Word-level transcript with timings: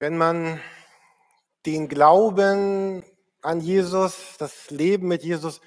Wenn 0.00 0.16
man 0.16 0.60
den 1.66 1.88
Glauben 1.88 3.02
an 3.42 3.60
Jesus, 3.60 4.36
das 4.38 4.70
Leben 4.70 5.08
mit 5.08 5.24
Jesus, 5.24 5.60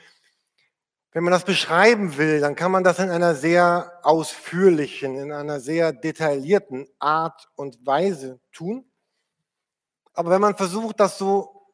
wenn 1.11 1.25
man 1.25 1.31
das 1.31 1.43
beschreiben 1.43 2.15
will, 2.15 2.39
dann 2.39 2.55
kann 2.55 2.71
man 2.71 2.85
das 2.85 2.99
in 2.99 3.09
einer 3.09 3.35
sehr 3.35 3.99
ausführlichen, 4.03 5.17
in 5.17 5.33
einer 5.33 5.59
sehr 5.59 5.91
detaillierten 5.91 6.87
Art 6.99 7.49
und 7.55 7.85
Weise 7.85 8.39
tun. 8.53 8.89
Aber 10.13 10.29
wenn 10.29 10.39
man 10.39 10.55
versucht, 10.55 11.01
das 11.01 11.17
so 11.17 11.67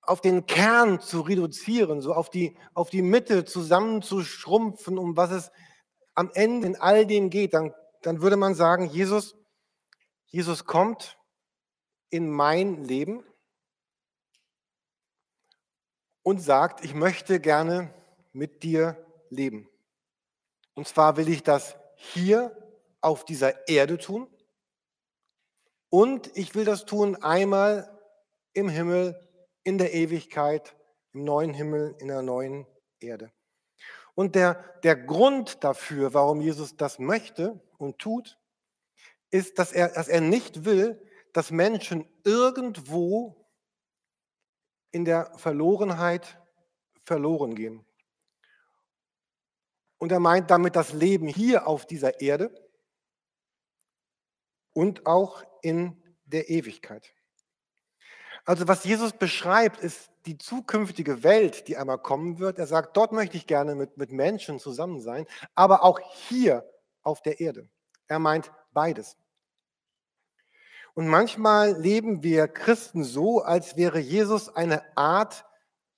auf 0.00 0.22
den 0.22 0.46
Kern 0.46 1.00
zu 1.00 1.20
reduzieren, 1.20 2.00
so 2.00 2.14
auf 2.14 2.30
die, 2.30 2.56
auf 2.72 2.88
die 2.88 3.02
Mitte 3.02 3.44
zusammenzuschrumpfen, 3.44 4.96
um 4.96 5.14
was 5.14 5.30
es 5.30 5.52
am 6.14 6.30
Ende 6.32 6.68
in 6.68 6.76
all 6.76 7.06
dem 7.06 7.28
geht, 7.28 7.52
dann, 7.52 7.74
dann 8.00 8.22
würde 8.22 8.36
man 8.36 8.54
sagen, 8.54 8.86
Jesus, 8.86 9.36
Jesus 10.26 10.64
kommt 10.64 11.18
in 12.14 12.30
mein 12.30 12.84
Leben 12.84 13.24
und 16.22 16.38
sagt, 16.38 16.84
ich 16.84 16.94
möchte 16.94 17.40
gerne 17.40 17.92
mit 18.32 18.62
dir 18.62 19.04
leben. 19.30 19.68
Und 20.74 20.86
zwar 20.86 21.16
will 21.16 21.28
ich 21.28 21.42
das 21.42 21.76
hier 21.96 22.56
auf 23.00 23.24
dieser 23.24 23.66
Erde 23.66 23.98
tun 23.98 24.28
und 25.90 26.30
ich 26.36 26.54
will 26.54 26.64
das 26.64 26.84
tun 26.86 27.16
einmal 27.16 27.90
im 28.52 28.68
Himmel, 28.68 29.20
in 29.64 29.76
der 29.76 29.92
Ewigkeit, 29.92 30.76
im 31.14 31.24
neuen 31.24 31.52
Himmel, 31.52 31.96
in 31.98 32.06
der 32.06 32.22
neuen 32.22 32.64
Erde. 33.00 33.32
Und 34.14 34.36
der, 34.36 34.54
der 34.84 34.94
Grund 34.94 35.64
dafür, 35.64 36.14
warum 36.14 36.40
Jesus 36.40 36.76
das 36.76 37.00
möchte 37.00 37.60
und 37.76 37.98
tut, 37.98 38.38
ist, 39.32 39.58
dass 39.58 39.72
er, 39.72 39.88
dass 39.88 40.06
er 40.06 40.20
nicht 40.20 40.64
will, 40.64 41.04
dass 41.34 41.50
Menschen 41.50 42.08
irgendwo 42.22 43.46
in 44.92 45.04
der 45.04 45.36
Verlorenheit 45.36 46.40
verloren 47.04 47.54
gehen. 47.54 47.84
Und 49.98 50.12
er 50.12 50.20
meint 50.20 50.50
damit 50.50 50.76
das 50.76 50.92
Leben 50.92 51.26
hier 51.26 51.66
auf 51.66 51.86
dieser 51.86 52.20
Erde 52.20 52.54
und 54.72 55.06
auch 55.06 55.42
in 55.60 56.00
der 56.24 56.48
Ewigkeit. 56.48 57.12
Also 58.44 58.68
was 58.68 58.84
Jesus 58.84 59.12
beschreibt, 59.12 59.80
ist 59.80 60.10
die 60.26 60.38
zukünftige 60.38 61.24
Welt, 61.24 61.66
die 61.66 61.76
einmal 61.76 61.98
kommen 61.98 62.38
wird. 62.38 62.58
Er 62.58 62.66
sagt, 62.66 62.96
dort 62.96 63.12
möchte 63.12 63.36
ich 63.36 63.46
gerne 63.46 63.74
mit, 63.74 63.96
mit 63.96 64.12
Menschen 64.12 64.60
zusammen 64.60 65.00
sein, 65.00 65.26
aber 65.54 65.82
auch 65.82 65.98
hier 66.28 66.70
auf 67.02 67.22
der 67.22 67.40
Erde. 67.40 67.68
Er 68.06 68.20
meint 68.20 68.52
beides. 68.72 69.16
Und 70.94 71.08
manchmal 71.08 71.72
leben 71.80 72.22
wir 72.22 72.46
Christen 72.46 73.02
so, 73.02 73.42
als 73.42 73.76
wäre 73.76 73.98
Jesus 73.98 74.48
eine 74.48 74.96
Art 74.96 75.44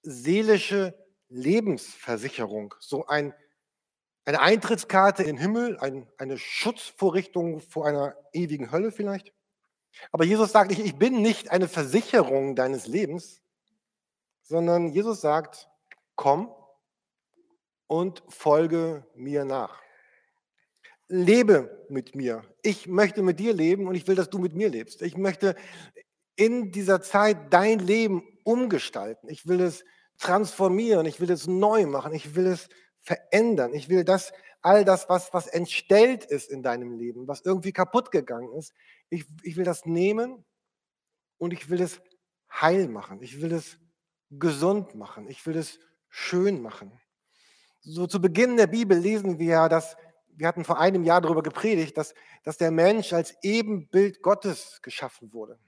seelische 0.02 0.94
Lebensversicherung, 1.28 2.74
so 2.80 3.06
ein, 3.06 3.34
eine 4.24 4.40
Eintrittskarte 4.40 5.22
in 5.22 5.36
den 5.36 5.38
Himmel, 5.38 5.78
ein, 5.80 6.08
eine 6.16 6.38
Schutzvorrichtung 6.38 7.60
vor 7.60 7.86
einer 7.86 8.16
ewigen 8.32 8.72
Hölle 8.72 8.90
vielleicht. 8.90 9.34
Aber 10.12 10.24
Jesus 10.24 10.52
sagt 10.52 10.70
nicht, 10.70 10.84
ich 10.84 10.96
bin 10.96 11.20
nicht 11.20 11.50
eine 11.50 11.68
Versicherung 11.68 12.56
deines 12.56 12.86
Lebens, 12.86 13.42
sondern 14.42 14.88
Jesus 14.88 15.20
sagt, 15.20 15.68
komm 16.14 16.54
und 17.86 18.22
folge 18.28 19.06
mir 19.14 19.44
nach 19.44 19.85
lebe 21.08 21.86
mit 21.88 22.14
mir. 22.14 22.44
Ich 22.62 22.86
möchte 22.86 23.22
mit 23.22 23.38
dir 23.38 23.52
leben 23.52 23.86
und 23.86 23.94
ich 23.94 24.06
will, 24.08 24.14
dass 24.14 24.30
du 24.30 24.38
mit 24.38 24.54
mir 24.54 24.68
lebst. 24.68 25.02
Ich 25.02 25.16
möchte 25.16 25.54
in 26.36 26.72
dieser 26.72 27.00
Zeit 27.00 27.52
dein 27.52 27.78
Leben 27.78 28.22
umgestalten. 28.44 29.28
Ich 29.28 29.46
will 29.46 29.60
es 29.60 29.84
transformieren. 30.18 31.06
Ich 31.06 31.20
will 31.20 31.30
es 31.30 31.46
neu 31.46 31.86
machen. 31.86 32.12
Ich 32.12 32.34
will 32.34 32.46
es 32.46 32.68
verändern. 33.00 33.72
Ich 33.74 33.88
will 33.88 34.04
das, 34.04 34.32
all 34.62 34.84
das, 34.84 35.08
was, 35.08 35.32
was 35.32 35.46
entstellt 35.46 36.24
ist 36.24 36.50
in 36.50 36.62
deinem 36.62 36.98
Leben, 36.98 37.28
was 37.28 37.40
irgendwie 37.42 37.72
kaputt 37.72 38.10
gegangen 38.10 38.52
ist, 38.54 38.72
ich, 39.08 39.24
ich 39.42 39.56
will 39.56 39.64
das 39.64 39.86
nehmen 39.86 40.44
und 41.38 41.52
ich 41.52 41.70
will 41.70 41.80
es 41.80 42.00
heil 42.50 42.88
machen. 42.88 43.22
Ich 43.22 43.40
will 43.40 43.52
es 43.52 43.78
gesund 44.30 44.94
machen. 44.94 45.28
Ich 45.28 45.46
will 45.46 45.56
es 45.56 45.78
schön 46.08 46.60
machen. 46.60 46.92
So 47.82 48.06
zu 48.08 48.20
Beginn 48.20 48.56
der 48.56 48.66
Bibel 48.66 48.98
lesen 48.98 49.38
wir 49.38 49.46
ja, 49.46 49.68
dass 49.68 49.96
wir 50.36 50.46
hatten 50.46 50.64
vor 50.64 50.78
einem 50.78 51.04
Jahr 51.04 51.20
darüber 51.20 51.42
gepredigt, 51.42 51.96
dass, 51.96 52.14
dass 52.44 52.58
der 52.58 52.70
Mensch 52.70 53.12
als 53.12 53.34
Ebenbild 53.42 54.22
Gottes 54.22 54.80
geschaffen 54.82 55.32
wurde. 55.32 55.58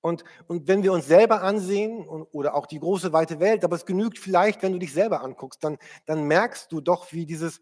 Und, 0.00 0.24
und 0.48 0.66
wenn 0.66 0.82
wir 0.82 0.92
uns 0.92 1.06
selber 1.06 1.42
ansehen 1.42 2.06
und, 2.06 2.24
oder 2.32 2.54
auch 2.54 2.66
die 2.66 2.80
große 2.80 3.12
weite 3.12 3.38
Welt, 3.38 3.64
aber 3.64 3.76
es 3.76 3.86
genügt 3.86 4.18
vielleicht, 4.18 4.62
wenn 4.62 4.72
du 4.72 4.78
dich 4.78 4.92
selber 4.92 5.22
anguckst, 5.22 5.62
dann, 5.62 5.78
dann 6.06 6.24
merkst 6.24 6.72
du 6.72 6.80
doch, 6.80 7.12
wie 7.12 7.24
dieses, 7.24 7.60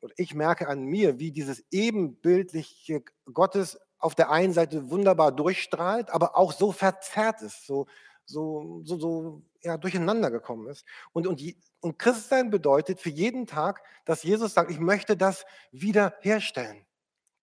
oder 0.00 0.14
ich 0.16 0.34
merke 0.34 0.66
an 0.68 0.84
mir, 0.84 1.18
wie 1.18 1.30
dieses 1.30 1.62
ebenbildliche 1.70 3.02
Gottes 3.32 3.78
auf 3.98 4.14
der 4.14 4.30
einen 4.30 4.54
Seite 4.54 4.90
wunderbar 4.90 5.30
durchstrahlt, 5.30 6.10
aber 6.10 6.38
auch 6.38 6.52
so 6.52 6.72
verzerrt 6.72 7.42
ist, 7.42 7.66
so, 7.66 7.86
so, 8.24 8.82
so, 8.84 8.98
so 8.98 9.42
ja, 9.62 9.76
durcheinander 9.76 10.30
gekommen 10.30 10.68
ist. 10.68 10.84
Und, 11.12 11.26
und, 11.26 11.42
und 11.80 11.98
Christsein 11.98 12.50
bedeutet 12.50 13.00
für 13.00 13.10
jeden 13.10 13.46
Tag, 13.46 13.82
dass 14.04 14.22
Jesus 14.22 14.54
sagt, 14.54 14.70
ich 14.70 14.78
möchte 14.78 15.16
das 15.16 15.44
wieder 15.72 16.14
herstellen. 16.20 16.86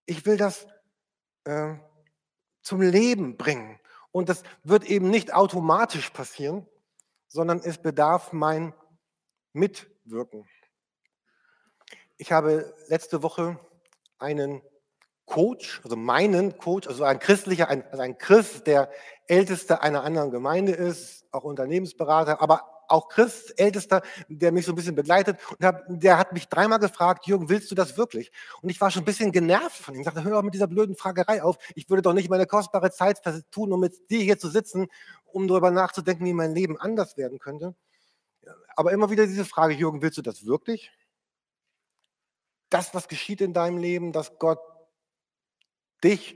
Ich 0.05 0.25
will 0.25 0.38
das 0.38 0.67
äh, 1.43 1.75
zum 2.61 2.81
Leben 2.81 3.38
bringen. 3.38 3.79
Und 4.11 4.29
das 4.29 4.43
wird 4.63 4.85
eben 4.85 5.09
nicht 5.09 5.33
automatisch 5.33 6.09
passieren, 6.09 6.65
sondern 7.27 7.59
es 7.59 7.77
bedarf 7.77 8.33
mein 8.33 8.73
Mitwirken. 9.53 10.47
Ich 12.17 12.31
habe 12.31 12.73
letzte 12.88 13.21
Woche 13.21 13.59
einen 14.17 14.61
Coach, 15.27 15.81
also 15.83 15.95
meinen 15.95 16.57
Coach, 16.57 16.88
also 16.88 17.03
ein 17.03 17.19
christlicher, 17.19 17.69
ein, 17.69 17.83
also 17.91 18.01
ein 18.01 18.17
Christ, 18.17 18.65
der 18.65 18.89
Ältester 19.27 19.83
einer 19.83 20.03
anderen 20.03 20.31
Gemeinde 20.31 20.71
ist, 20.71 21.25
auch 21.31 21.43
Unternehmensberater, 21.43 22.41
aber 22.41 22.77
auch 22.88 23.09
Christ, 23.09 23.59
Ältester, 23.59 24.01
der 24.29 24.53
mich 24.53 24.65
so 24.65 24.71
ein 24.71 24.75
bisschen 24.75 24.95
begleitet. 24.95 25.38
Und 25.59 26.01
der 26.01 26.17
hat 26.17 26.31
mich 26.31 26.47
dreimal 26.47 26.79
gefragt, 26.79 27.27
Jürgen, 27.27 27.49
willst 27.49 27.69
du 27.69 27.75
das 27.75 27.97
wirklich? 27.97 28.31
Und 28.61 28.69
ich 28.69 28.79
war 28.79 28.89
schon 28.89 29.01
ein 29.01 29.05
bisschen 29.05 29.33
genervt 29.33 29.75
von 29.75 29.93
ihm. 29.93 29.99
Ich 29.99 30.05
sagte, 30.05 30.23
hör 30.23 30.31
doch 30.31 30.41
mit 30.41 30.53
dieser 30.53 30.67
blöden 30.67 30.95
Fragerei 30.95 31.44
auf. 31.44 31.57
Ich 31.75 31.89
würde 31.89 32.01
doch 32.01 32.13
nicht 32.13 32.29
meine 32.29 32.45
kostbare 32.45 32.89
Zeit 32.89 33.21
tun, 33.51 33.73
um 33.73 33.81
mit 33.81 34.09
dir 34.09 34.21
hier 34.21 34.39
zu 34.39 34.49
sitzen, 34.49 34.88
um 35.25 35.49
darüber 35.49 35.69
nachzudenken, 35.69 36.25
wie 36.25 36.33
mein 36.33 36.55
Leben 36.55 36.79
anders 36.79 37.17
werden 37.17 37.39
könnte. 37.39 37.75
Aber 38.77 38.94
immer 38.94 39.09
wieder 39.09 39.27
diese 39.27 39.44
Frage, 39.44 39.73
Jürgen, 39.73 40.01
willst 40.01 40.17
du 40.17 40.21
das 40.21 40.45
wirklich? 40.45 40.91
Das, 42.69 42.94
was 42.94 43.09
geschieht 43.09 43.41
in 43.41 43.53
deinem 43.53 43.77
Leben, 43.77 44.13
dass 44.13 44.39
Gott 44.39 44.59
dich, 46.03 46.35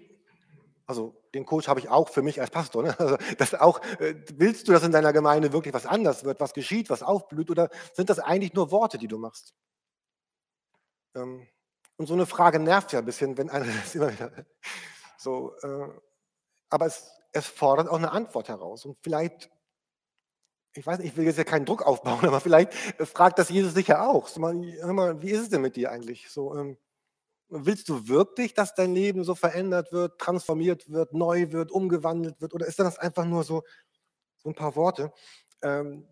also 0.85 1.15
den 1.33 1.45
Coach 1.45 1.67
habe 1.67 1.79
ich 1.79 1.89
auch 1.89 2.09
für 2.09 2.21
mich 2.21 2.41
als 2.41 2.49
Pastor, 2.49 2.83
ne? 2.83 2.95
also 2.99 3.17
das 3.37 3.55
auch, 3.55 3.81
äh, 3.99 4.15
willst 4.33 4.67
du, 4.67 4.71
dass 4.73 4.83
in 4.83 4.91
deiner 4.91 5.13
Gemeinde 5.13 5.53
wirklich 5.53 5.73
was 5.73 5.85
anders 5.85 6.23
wird, 6.23 6.39
was 6.39 6.53
geschieht, 6.53 6.89
was 6.89 7.03
aufblüht, 7.03 7.49
oder 7.49 7.69
sind 7.93 8.09
das 8.09 8.19
eigentlich 8.19 8.53
nur 8.53 8.71
Worte, 8.71 8.97
die 8.97 9.07
du 9.07 9.17
machst? 9.17 9.53
Ähm, 11.15 11.47
und 11.97 12.07
so 12.07 12.13
eine 12.13 12.25
Frage 12.25 12.59
nervt 12.59 12.93
ja 12.93 12.99
ein 12.99 13.05
bisschen, 13.05 13.37
wenn 13.37 13.49
einer 13.49 13.65
das 13.81 13.95
immer 13.95 14.11
wieder 14.11 14.31
so, 15.17 15.55
äh, 15.61 15.87
aber 16.69 16.87
es, 16.87 17.11
es 17.31 17.45
fordert 17.45 17.87
auch 17.87 17.97
eine 17.97 18.11
Antwort 18.11 18.49
heraus. 18.49 18.85
Und 18.85 18.97
vielleicht, 19.03 19.51
ich 20.73 20.85
weiß 20.85 20.97
nicht, 20.97 21.11
ich 21.11 21.17
will 21.17 21.25
jetzt 21.25 21.37
ja 21.37 21.43
keinen 21.43 21.65
Druck 21.65 21.83
aufbauen, 21.83 22.25
aber 22.27 22.41
vielleicht 22.41 22.73
fragt 22.73 23.37
das 23.37 23.49
Jesus 23.49 23.73
sicher 23.73 24.07
auch. 24.07 24.27
So 24.27 24.39
mal, 24.39 24.55
hör 24.79 24.93
mal, 24.93 25.21
wie 25.21 25.29
ist 25.29 25.41
es 25.41 25.49
denn 25.49 25.61
mit 25.61 25.75
dir 25.75 25.91
eigentlich? 25.91 26.29
So, 26.29 26.57
ähm, 26.57 26.77
Willst 27.53 27.89
du 27.89 28.07
wirklich, 28.07 28.53
dass 28.53 28.75
dein 28.75 28.95
Leben 28.95 29.25
so 29.25 29.35
verändert 29.35 29.91
wird, 29.91 30.19
transformiert 30.19 30.89
wird, 30.89 31.13
neu 31.13 31.51
wird, 31.51 31.69
umgewandelt 31.69 32.39
wird? 32.39 32.53
Oder 32.53 32.65
ist 32.65 32.79
das 32.79 32.97
einfach 32.97 33.25
nur 33.25 33.43
so, 33.43 33.63
so 34.37 34.49
ein 34.49 34.55
paar 34.55 34.77
Worte? 34.77 35.11
Ähm, 35.61 36.07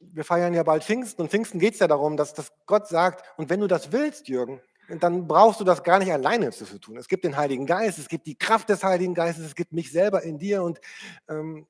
wir 0.00 0.24
feiern 0.24 0.52
ja 0.52 0.64
bald 0.64 0.82
Pfingsten 0.82 1.22
und 1.22 1.30
Pfingsten 1.30 1.60
geht 1.60 1.74
es 1.74 1.80
ja 1.80 1.86
darum, 1.86 2.16
dass, 2.16 2.34
dass 2.34 2.52
Gott 2.66 2.88
sagt, 2.88 3.24
und 3.36 3.50
wenn 3.50 3.60
du 3.60 3.68
das 3.68 3.92
willst, 3.92 4.26
Jürgen, 4.26 4.60
dann 4.88 5.28
brauchst 5.28 5.60
du 5.60 5.64
das 5.64 5.84
gar 5.84 6.00
nicht 6.00 6.12
alleine 6.12 6.50
zu 6.50 6.66
tun. 6.80 6.96
Es 6.96 7.06
gibt 7.06 7.24
den 7.24 7.36
Heiligen 7.36 7.64
Geist, 7.64 8.00
es 8.00 8.08
gibt 8.08 8.26
die 8.26 8.36
Kraft 8.36 8.68
des 8.68 8.82
Heiligen 8.82 9.14
Geistes, 9.14 9.46
es 9.46 9.54
gibt 9.54 9.72
mich 9.72 9.92
selber 9.92 10.22
in 10.22 10.38
dir 10.38 10.64
und 10.64 10.80
ähm, 11.28 11.68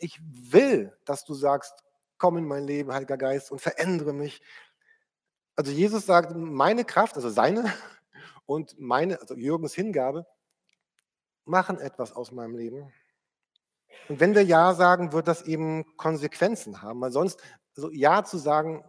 ich 0.00 0.18
will, 0.20 0.92
dass 1.04 1.24
du 1.24 1.34
sagst, 1.34 1.84
komm 2.18 2.36
in 2.36 2.46
mein 2.46 2.64
Leben, 2.64 2.92
Heiliger 2.92 3.16
Geist, 3.16 3.52
und 3.52 3.60
verändere 3.60 4.12
mich. 4.12 4.42
Also 5.54 5.70
Jesus 5.70 6.04
sagt, 6.04 6.34
meine 6.34 6.84
Kraft, 6.84 7.14
also 7.14 7.30
seine 7.30 7.72
und 8.48 8.80
meine, 8.80 9.20
also 9.20 9.34
Jürgens 9.34 9.74
Hingabe, 9.74 10.26
machen 11.44 11.78
etwas 11.78 12.12
aus 12.14 12.32
meinem 12.32 12.56
Leben. 12.56 12.90
Und 14.08 14.20
wenn 14.20 14.34
wir 14.34 14.42
Ja 14.42 14.72
sagen, 14.72 15.12
wird 15.12 15.28
das 15.28 15.42
eben 15.42 15.84
Konsequenzen 15.98 16.80
haben, 16.80 17.00
weil 17.02 17.12
sonst, 17.12 17.42
also 17.76 17.90
Ja 17.90 18.24
zu 18.24 18.38
sagen, 18.38 18.82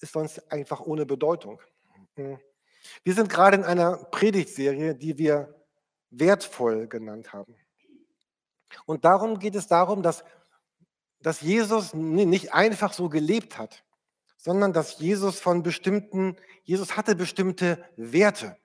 ist 0.00 0.12
sonst 0.12 0.52
einfach 0.52 0.80
ohne 0.80 1.06
Bedeutung. 1.06 1.58
Hm. 2.16 2.38
Wir 3.02 3.14
sind 3.14 3.30
gerade 3.30 3.56
in 3.56 3.64
einer 3.64 3.96
Predigtserie, 3.96 4.94
die 4.94 5.16
wir 5.16 5.54
wertvoll 6.10 6.86
genannt 6.86 7.32
haben. 7.32 7.56
Und 8.84 9.06
darum 9.06 9.38
geht 9.38 9.54
es 9.54 9.68
darum, 9.68 10.02
dass, 10.02 10.22
dass 11.20 11.40
Jesus 11.40 11.94
nicht 11.94 12.52
einfach 12.52 12.92
so 12.92 13.08
gelebt 13.08 13.56
hat, 13.56 13.84
sondern 14.44 14.74
dass 14.74 14.98
Jesus 14.98 15.40
von 15.40 15.62
bestimmten, 15.62 16.36
Jesus 16.64 16.98
hatte 16.98 17.16
bestimmte 17.16 17.82
Werte. 17.96 18.58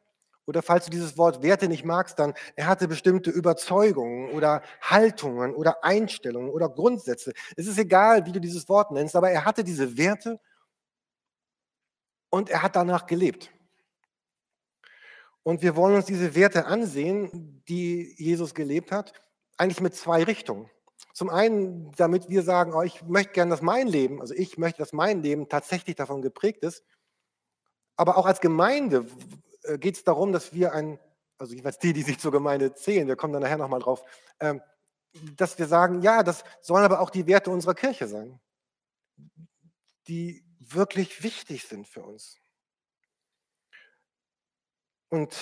Oder 0.45 0.61
falls 0.61 0.83
du 0.83 0.91
dieses 0.91 1.17
Wort 1.17 1.41
Werte 1.41 1.69
nicht 1.69 1.85
magst, 1.85 2.19
dann 2.19 2.33
er 2.57 2.67
hatte 2.67 2.89
bestimmte 2.89 3.29
Überzeugungen 3.29 4.31
oder 4.31 4.61
Haltungen 4.81 5.55
oder 5.55 5.85
Einstellungen 5.85 6.49
oder 6.49 6.67
Grundsätze. 6.67 7.31
Es 7.55 7.65
ist 7.65 7.77
egal, 7.77 8.25
wie 8.25 8.33
du 8.33 8.41
dieses 8.41 8.67
Wort 8.67 8.91
nennst, 8.91 9.15
aber 9.15 9.31
er 9.31 9.45
hatte 9.45 9.63
diese 9.63 9.97
Werte 9.97 10.41
und 12.29 12.49
er 12.49 12.61
hat 12.61 12.75
danach 12.75 13.05
gelebt. 13.05 13.49
Und 15.43 15.61
wir 15.61 15.77
wollen 15.77 15.95
uns 15.95 16.07
diese 16.07 16.35
Werte 16.35 16.65
ansehen, 16.65 17.63
die 17.69 18.15
Jesus 18.17 18.53
gelebt 18.53 18.91
hat, 18.91 19.13
eigentlich 19.55 19.79
mit 19.79 19.95
zwei 19.95 20.23
Richtungen. 20.23 20.69
Zum 21.13 21.29
einen, 21.29 21.91
damit 21.93 22.29
wir 22.29 22.43
sagen, 22.43 22.73
oh, 22.73 22.81
ich 22.81 23.03
möchte 23.03 23.33
gerne, 23.33 23.51
dass 23.51 23.61
mein 23.61 23.87
Leben, 23.87 24.21
also 24.21 24.33
ich 24.33 24.57
möchte, 24.57 24.79
dass 24.79 24.93
mein 24.93 25.21
Leben 25.21 25.49
tatsächlich 25.49 25.95
davon 25.95 26.21
geprägt 26.21 26.63
ist. 26.63 26.83
Aber 27.95 28.17
auch 28.17 28.25
als 28.25 28.39
Gemeinde 28.39 29.05
äh, 29.63 29.77
geht 29.77 29.95
es 29.95 30.03
darum, 30.03 30.31
dass 30.31 30.53
wir 30.53 30.73
ein, 30.73 30.99
also 31.37 31.53
jedenfalls 31.53 31.79
die, 31.79 31.93
die 31.93 32.03
sich 32.03 32.19
zur 32.19 32.31
Gemeinde 32.31 32.73
zählen, 32.73 33.07
wir 33.07 33.15
kommen 33.15 33.33
dann 33.33 33.41
nachher 33.41 33.57
nochmal 33.57 33.81
drauf, 33.81 34.03
ähm, 34.39 34.61
dass 35.35 35.57
wir 35.57 35.67
sagen, 35.67 36.01
ja, 36.01 36.23
das 36.23 36.43
sollen 36.61 36.85
aber 36.85 37.01
auch 37.01 37.09
die 37.09 37.27
Werte 37.27 37.49
unserer 37.49 37.73
Kirche 37.73 38.07
sein, 38.07 38.39
die 40.07 40.43
wirklich 40.59 41.23
wichtig 41.23 41.65
sind 41.65 41.87
für 41.87 42.03
uns. 42.03 42.37
Und 45.09 45.35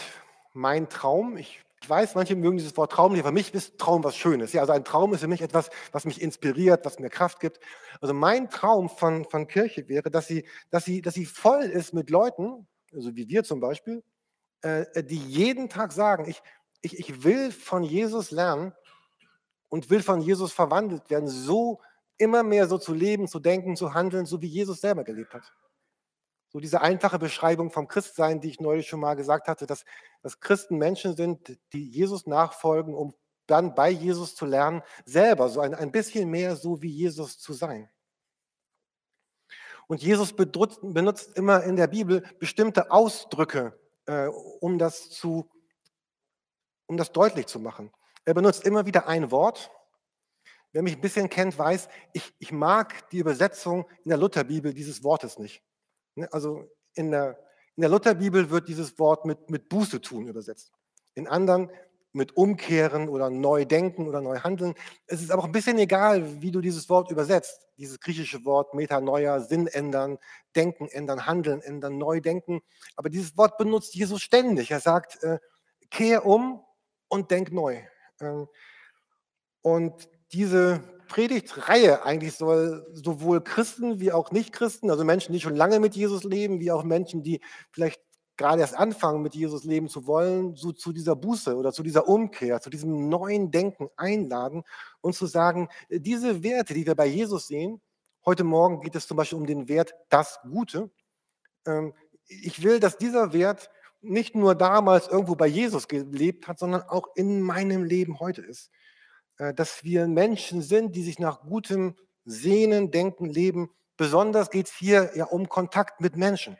mein 0.54 0.90
Traum, 0.90 1.38
ich 1.38 1.64
weiß, 1.86 2.16
manche 2.16 2.36
mögen 2.36 2.58
dieses 2.58 2.76
Wort 2.78 2.92
Traum 2.92 3.14
nicht, 3.14 3.26
für 3.26 3.32
mich 3.32 3.54
ist 3.54 3.78
Traum 3.78 4.04
was 4.04 4.16
Schönes. 4.16 4.54
Ja, 4.54 4.62
also 4.62 4.74
ein 4.74 4.84
Traum 4.84 5.14
ist 5.14 5.22
für 5.22 5.28
mich 5.28 5.42
etwas, 5.42 5.70
was 5.92 6.06
mich 6.06 6.22
inspiriert, 6.22 6.86
was 6.86 7.00
mir 7.00 7.10
Kraft 7.10 7.40
gibt. 7.40 7.60
Also 8.02 8.14
mein 8.14 8.50
Traum 8.50 8.90
von, 8.90 9.26
von 9.26 9.48
Kirche 9.48 9.88
wäre, 9.88 10.10
dass 10.10 10.28
sie, 10.28 10.48
dass, 10.70 10.86
sie, 10.86 11.02
dass 11.02 11.14
sie 11.14 11.26
voll 11.26 11.64
ist 11.64 11.94
mit 11.94 12.10
Leuten, 12.10 12.68
also 12.94 13.16
wie 13.16 13.28
wir 13.28 13.44
zum 13.44 13.60
Beispiel, 13.60 14.04
äh, 14.62 15.04
die 15.04 15.18
jeden 15.18 15.70
Tag 15.70 15.92
sagen, 15.92 16.28
ich, 16.28 16.42
ich, 16.82 17.00
ich 17.00 17.24
will 17.24 17.52
von 17.52 17.84
Jesus 17.84 18.32
lernen 18.32 18.74
und 19.70 19.90
will 19.90 20.02
von 20.02 20.22
Jesus 20.22 20.52
verwandelt 20.52 21.10
werden, 21.10 21.28
so 21.28 21.82
immer 22.18 22.44
mehr 22.44 22.68
so 22.68 22.78
zu 22.78 22.94
leben, 22.94 23.28
zu 23.28 23.40
denken, 23.40 23.76
zu 23.76 23.94
handeln, 23.94 24.26
so 24.26 24.42
wie 24.42 24.48
Jesus 24.48 24.82
selber 24.82 25.04
gelebt 25.04 25.34
hat. 25.34 25.54
So 26.50 26.60
diese 26.60 26.82
einfache 26.82 27.20
Beschreibung 27.20 27.72
vom 27.72 27.88
Christsein, 27.88 28.40
die 28.40 28.50
ich 28.50 28.60
neulich 28.60 28.88
schon 28.88 29.02
mal 29.02 29.16
gesagt 29.16 29.48
hatte, 29.48 29.66
dass, 29.66 29.84
dass 30.22 30.40
Christen 30.40 30.78
Menschen 30.78 31.16
sind, 31.16 31.58
die 31.74 31.90
Jesus 31.90 32.26
nachfolgen, 32.26 32.96
um 32.96 33.14
dann 33.48 33.76
bei 33.76 33.90
Jesus 33.90 34.36
zu 34.36 34.46
lernen, 34.46 34.82
selber 35.06 35.50
so 35.50 35.62
ein, 35.62 35.74
ein 35.74 35.92
bisschen 35.92 36.30
mehr 36.30 36.56
so 36.56 36.82
wie 36.82 36.90
Jesus 36.90 37.40
zu 37.40 37.54
sein. 37.54 37.90
Und 39.88 40.04
Jesus 40.04 40.34
benutzt, 40.34 41.38
immer 41.38 41.64
in 41.64 41.78
der 41.78 41.88
Bibel 41.88 42.22
bestimmte 42.40 42.92
Ausdrücke, 42.92 43.80
äh, 44.06 44.28
um, 44.60 44.78
das 44.78 45.10
zu, 45.10 45.50
um 46.88 46.98
das 46.98 47.14
deutlich 47.14 47.48
zu 47.48 47.60
machen. 47.60 47.92
Er 48.26 48.34
benutzt 48.34 48.66
immer 48.66 48.86
wieder 48.86 49.08
ein 49.08 49.32
Wort. 49.32 49.72
Wer 50.74 50.84
mich 50.84 50.96
ein 50.96 51.02
bisschen 51.02 51.30
kennt, 51.30 51.58
weiß, 51.58 51.88
ich, 52.12 52.34
ich 52.40 52.52
mag 52.52 53.10
die 53.12 53.20
Übersetzung 53.20 53.90
in 54.04 54.10
der 54.10 54.18
Lutherbibel 54.18 54.74
dieses 54.74 55.04
Wortes 55.06 55.40
nicht. 55.40 55.64
Ne, 56.18 56.28
also 56.34 56.68
in 56.96 57.12
der, 57.12 57.38
in 57.76 57.82
der 57.82 57.90
Lutherbibel 57.90 58.50
wird 58.50 58.68
dieses 58.68 58.98
Wort 58.98 59.26
mit, 59.26 59.52
mit 59.52 59.70
Buße 59.70 60.02
tun 60.02 60.28
übersetzt. 60.28 60.72
In 61.14 61.28
anderen 61.28 61.70
mit 62.12 62.36
Umkehren 62.36 63.08
oder 63.08 63.30
neu 63.30 63.66
denken 63.66 64.08
oder 64.08 64.22
neu 64.22 64.40
handeln. 64.40 64.74
Es 65.06 65.22
ist 65.22 65.30
aber 65.30 65.44
auch 65.44 65.46
ein 65.46 65.52
bisschen 65.52 65.78
egal, 65.78 66.42
wie 66.42 66.50
du 66.50 66.60
dieses 66.60 66.90
Wort 66.90 67.12
übersetzt. 67.12 67.68
Dieses 67.78 68.00
griechische 68.00 68.44
Wort 68.46 68.74
Metanoia, 68.74 69.40
Sinn 69.42 69.68
ändern, 69.68 70.18
Denken 70.56 70.88
ändern, 70.88 71.28
Handeln 71.28 71.62
ändern, 71.62 72.00
neu 72.00 72.20
denken. 72.20 72.62
Aber 72.96 73.10
dieses 73.10 73.38
Wort 73.38 73.60
benutzt 73.60 73.94
Jesus 73.94 74.24
ständig. 74.24 74.72
Er 74.72 74.80
sagt, 74.80 75.24
äh, 75.24 75.38
kehr 75.92 76.26
um 76.26 76.66
und 77.10 77.30
denk 77.30 77.52
neu. 77.52 77.80
Ähm, 78.20 78.48
und 79.62 80.10
diese 80.32 80.82
Predigtreihe 81.08 82.04
eigentlich 82.04 82.34
soll 82.36 82.86
sowohl 82.94 83.42
Christen 83.42 84.00
wie 84.00 84.12
auch 84.12 84.32
Nicht-Christen, 84.32 84.92
also 84.92 85.04
Menschen, 85.04 85.34
die 85.34 85.40
schon 85.40 85.56
lange 85.56 85.80
mit 85.80 85.96
Jesus 85.96 86.24
leben, 86.24 86.60
wie 86.60 86.72
auch 86.72 86.84
Menschen, 86.84 87.24
die 87.24 87.42
vielleicht 87.72 88.02
gerade 88.38 88.62
erst 88.62 88.78
anfangen, 88.78 89.24
mit 89.24 89.36
Jesus 89.36 89.64
leben 89.64 89.90
zu 89.90 90.06
wollen, 90.06 90.56
so 90.56 90.72
zu 90.72 90.94
dieser 90.94 91.16
Buße 91.16 91.56
oder 91.56 91.74
zu 91.74 91.84
dieser 91.84 92.08
Umkehr, 92.08 92.62
zu 92.62 92.70
diesem 92.70 93.10
neuen 93.10 93.52
Denken 93.52 93.90
einladen 93.98 94.64
und 95.02 95.14
zu 95.14 95.26
sagen, 95.26 95.70
diese 95.90 96.44
Werte, 96.44 96.74
die 96.74 96.86
wir 96.86 96.96
bei 96.96 97.08
Jesus 97.08 97.48
sehen, 97.48 97.82
heute 98.26 98.44
Morgen 98.44 98.82
geht 98.82 98.96
es 98.96 99.08
zum 99.08 99.18
Beispiel 99.18 99.40
um 99.40 99.48
den 99.48 99.68
Wert 99.68 99.94
das 100.10 100.40
Gute. 100.44 100.92
Ähm, 101.66 101.94
ich 102.28 102.62
will, 102.62 102.80
dass 102.80 102.98
dieser 102.98 103.34
Wert 103.34 103.70
nicht 104.02 104.36
nur 104.36 104.54
damals 104.54 105.08
irgendwo 105.08 105.36
bei 105.36 105.48
Jesus 105.48 105.88
gelebt 105.88 106.48
hat, 106.48 106.60
sondern 106.60 106.84
auch 106.84 107.08
in 107.16 107.42
meinem 107.42 107.84
Leben 107.84 108.20
heute 108.20 108.42
ist. 108.42 108.70
Äh, 109.38 109.54
dass 109.54 109.84
wir 109.84 110.08
Menschen 110.08 110.62
sind, 110.62 110.96
die 110.96 111.04
sich 111.04 111.20
nach 111.20 111.42
gutem 111.42 111.96
Sehnen, 112.26 112.92
Denken, 112.92 113.26
Leben. 113.26 113.70
Besonders 113.96 114.50
geht 114.50 114.68
es 114.68 114.74
hier 114.74 115.12
ja 115.16 115.26
um 115.26 115.50
Kontakt 115.50 116.02
mit 116.02 116.16
Menschen. 116.16 116.58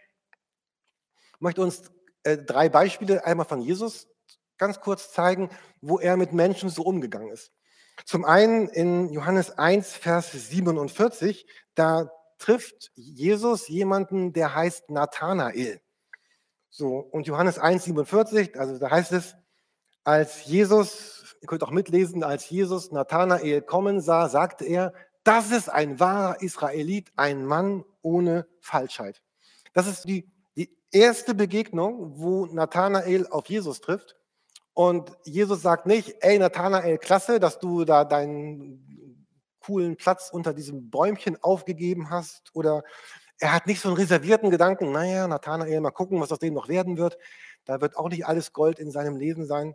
Ich 1.36 1.42
möchte 1.42 1.62
uns 1.62 1.92
äh, 2.24 2.38
drei 2.38 2.70
Beispiele 2.70 3.26
einmal 3.26 3.46
von 3.46 3.62
Jesus 3.62 4.08
ganz 4.58 4.80
kurz 4.80 5.12
zeigen, 5.12 5.50
wo 5.82 6.00
er 6.00 6.18
mit 6.18 6.34
Menschen 6.34 6.70
so 6.70 6.84
umgegangen 6.84 7.30
ist. 7.30 7.52
Zum 8.06 8.26
einen 8.26 8.70
in 8.70 9.12
Johannes 9.12 9.52
1, 9.52 9.94
Vers 9.94 10.32
47, 10.32 11.48
da 11.76 12.12
trifft 12.38 12.92
Jesus 12.96 13.68
jemanden, 13.68 14.34
der 14.34 14.54
heißt 14.56 14.90
Nathanael. 14.90 15.82
So, 16.70 16.98
und 16.98 17.28
Johannes 17.28 17.58
1, 17.58 17.86
47, 17.86 18.60
also 18.60 18.78
da 18.78 18.92
heißt 18.92 19.12
es, 19.14 19.36
als 20.04 20.46
Jesus 20.46 21.27
ihr 21.42 21.48
könnt 21.48 21.64
auch 21.64 21.72
mitlesen, 21.72 22.24
als 22.24 22.50
Jesus 22.50 22.92
Nathanael 22.92 23.62
kommen 23.62 24.02
sah, 24.02 24.30
sagte 24.30 24.66
er, 24.66 24.94
das 25.24 25.52
ist 25.52 25.70
ein 25.70 26.00
wahrer 26.00 26.42
Israelit, 26.42 27.12
ein 27.16 27.46
Mann 27.46 27.84
ohne 28.02 28.48
Falschheit. 28.62 29.22
Das 29.74 29.86
ist 29.88 30.06
die, 30.06 30.30
die 30.56 30.70
erste 30.92 31.36
Begegnung, 31.36 32.14
wo 32.18 32.46
Nathanael 32.46 33.28
auf 33.28 33.48
Jesus 33.48 33.82
trifft. 33.82 34.16
Und 34.74 35.12
Jesus 35.24 35.62
sagt 35.62 35.86
nicht, 35.86 36.16
ey 36.22 36.40
Nathanael, 36.40 36.98
klasse, 36.98 37.40
dass 37.40 37.60
du 37.60 37.84
da 37.84 38.06
deinen 38.06 39.28
coolen 39.60 39.98
Platz 39.98 40.30
unter 40.32 40.54
diesem 40.54 40.90
Bäumchen 40.90 41.38
aufgegeben 41.44 42.10
hast. 42.10 42.56
Oder 42.56 42.84
er 43.40 43.54
hat 43.54 43.68
nicht 43.68 43.82
so 43.82 43.90
einen 43.90 43.98
reservierten 43.98 44.50
Gedanken, 44.50 44.92
naja, 44.92 45.28
Nathanael, 45.28 45.82
mal 45.82 45.92
gucken, 45.92 46.22
was 46.22 46.32
aus 46.32 46.40
dem 46.40 46.54
noch 46.54 46.70
werden 46.70 46.98
wird. 46.98 47.18
Da 47.66 47.82
wird 47.82 47.98
auch 47.98 48.10
nicht 48.10 48.26
alles 48.26 48.54
Gold 48.54 48.80
in 48.80 48.92
seinem 48.92 49.18
Leben 49.18 49.46
sein. 49.46 49.74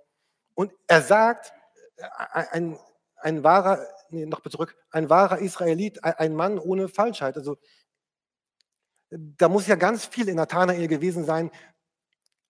Und 0.62 0.72
er 0.86 1.02
sagt, 1.02 1.52
äh, 1.96 2.04
ein, 2.52 2.78
ein 3.16 3.42
wahrer, 3.42 3.84
nee, 4.10 4.26
noch 4.26 4.42
zurück, 4.42 4.76
ein 4.92 5.10
wahrer 5.10 5.40
Israelit, 5.40 6.04
ein 6.04 6.36
Mann 6.36 6.56
ohne 6.56 6.88
Falschheit. 6.88 7.36
Also 7.36 7.56
da 9.10 9.48
muss 9.48 9.66
ja 9.66 9.74
ganz 9.74 10.06
viel 10.06 10.28
in 10.28 10.36
Nathanael 10.36 10.86
gewesen 10.86 11.24
sein. 11.24 11.50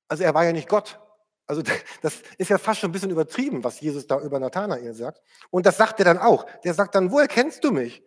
Also 0.09 0.25
er 0.25 0.35
war 0.35 0.45
ja 0.45 0.53
nicht 0.53 0.69
Gott. 0.69 1.01
Also 1.47 1.63
das 2.03 2.21
ist 2.37 2.51
ja 2.51 2.59
fast 2.59 2.81
schon 2.81 2.91
ein 2.91 2.93
bisschen 2.93 3.11
übertrieben, 3.11 3.65
was 3.65 3.81
Jesus 3.81 4.07
da 4.07 4.21
über 4.21 4.39
Nathanael 4.39 4.93
sagt. 4.93 5.23
Und 5.49 5.65
das 5.65 5.79
sagt 5.79 5.99
er 6.01 6.05
dann 6.05 6.19
auch. 6.19 6.45
Der 6.65 6.75
sagt 6.75 6.95
dann, 6.95 7.11
woher 7.11 7.29
kennst 7.29 7.65
du 7.65 7.73
mich? 7.73 8.05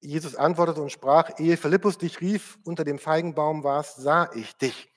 Jesus 0.00 0.36
antwortete 0.36 0.82
und 0.82 0.92
sprach, 0.92 1.38
ehe 1.38 1.56
Philippus 1.56 1.96
dich 1.96 2.20
rief, 2.20 2.58
unter 2.64 2.84
dem 2.84 2.98
Feigenbaum 2.98 3.64
warst, 3.64 3.96
sah 3.96 4.30
ich 4.34 4.54
dich. 4.58 4.91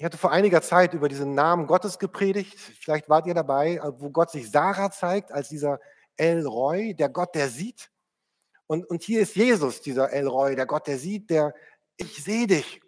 Ich 0.00 0.04
hatte 0.06 0.16
vor 0.16 0.32
einiger 0.32 0.62
Zeit 0.62 0.94
über 0.94 1.10
diesen 1.10 1.34
Namen 1.34 1.66
Gottes 1.66 1.98
gepredigt. 1.98 2.58
Vielleicht 2.58 3.10
wart 3.10 3.26
ihr 3.26 3.34
dabei, 3.34 3.78
wo 3.98 4.08
Gott 4.08 4.30
sich 4.30 4.50
Sarah 4.50 4.90
zeigt 4.90 5.30
als 5.30 5.50
dieser 5.50 5.78
El 6.16 6.46
Roy, 6.46 6.94
der 6.94 7.10
Gott, 7.10 7.34
der 7.34 7.50
sieht. 7.50 7.90
Und, 8.66 8.88
und 8.88 9.02
hier 9.02 9.20
ist 9.20 9.36
Jesus, 9.36 9.82
dieser 9.82 10.10
El 10.10 10.26
Roy, 10.26 10.56
der 10.56 10.64
Gott, 10.64 10.86
der 10.86 10.96
sieht, 10.96 11.28
der, 11.28 11.52
ich 11.98 12.24
sehe 12.24 12.46
dich, 12.46 12.80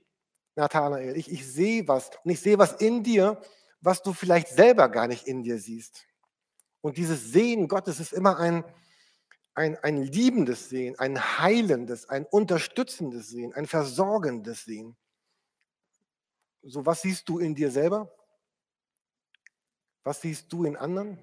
Nathanael, 0.57 1.14
ich, 1.14 1.31
ich 1.31 1.47
sehe 1.47 1.87
was. 1.87 2.11
Und 2.25 2.31
ich 2.31 2.40
sehe 2.40 2.57
was 2.57 2.73
in 2.81 3.02
dir, 3.02 3.38
was 3.83 4.00
du 4.00 4.14
vielleicht 4.14 4.49
selber 4.49 4.88
gar 4.88 5.07
nicht 5.07 5.26
in 5.26 5.42
dir 5.42 5.59
siehst. 5.59 6.07
Und 6.81 6.97
dieses 6.97 7.31
Sehen 7.31 7.69
Gottes 7.69 8.00
ist 8.00 8.14
immer 8.14 8.38
ein, 8.38 8.64
ein, 9.52 9.76
ein 9.83 9.99
liebendes 9.99 10.71
Sehen, 10.71 10.99
ein 10.99 11.21
heilendes, 11.38 12.09
ein 12.09 12.25
unterstützendes 12.25 13.28
Sehen, 13.28 13.52
ein 13.52 13.66
versorgendes 13.66 14.64
Sehen. 14.64 14.97
So, 16.62 16.87
was 16.87 17.02
siehst 17.02 17.28
du 17.28 17.38
in 17.38 17.54
dir 17.54 17.71
selber? 17.71 18.11
Was 20.04 20.21
siehst 20.21 20.52
du 20.52 20.64
in 20.64 20.76
anderen? 20.76 21.19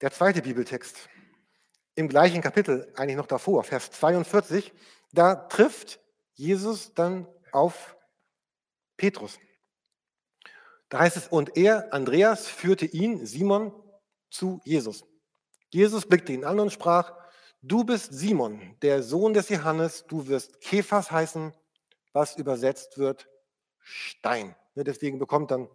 Der 0.00 0.10
zweite 0.10 0.42
Bibeltext 0.42 1.08
im 1.94 2.08
gleichen 2.08 2.42
Kapitel, 2.42 2.92
eigentlich 2.96 3.16
noch 3.16 3.26
davor, 3.26 3.62
Vers 3.62 3.90
42, 3.92 4.72
da 5.12 5.36
trifft 5.36 6.00
Jesus 6.34 6.92
dann 6.94 7.28
auf 7.52 7.96
Petrus. 8.96 9.38
Da 10.88 10.98
heißt 10.98 11.16
es, 11.16 11.28
und 11.28 11.56
er, 11.56 11.92
Andreas, 11.92 12.48
führte 12.48 12.86
ihn, 12.86 13.24
Simon, 13.24 13.72
zu 14.30 14.60
Jesus. 14.64 15.04
Jesus 15.70 16.06
blickte 16.06 16.32
ihn 16.32 16.44
an 16.44 16.58
und 16.58 16.72
sprach, 16.72 17.12
du 17.62 17.84
bist 17.84 18.12
Simon, 18.12 18.76
der 18.82 19.02
Sohn 19.04 19.32
des 19.32 19.48
Johannes, 19.48 20.04
du 20.06 20.26
wirst 20.26 20.60
Kephas 20.60 21.10
heißen, 21.12 21.52
was 22.14 22.36
übersetzt 22.36 22.96
wird 22.96 23.28
Stein. 23.80 24.56
Ne, 24.74 24.84
deswegen 24.84 25.18
bekommt 25.18 25.50
dann 25.50 25.68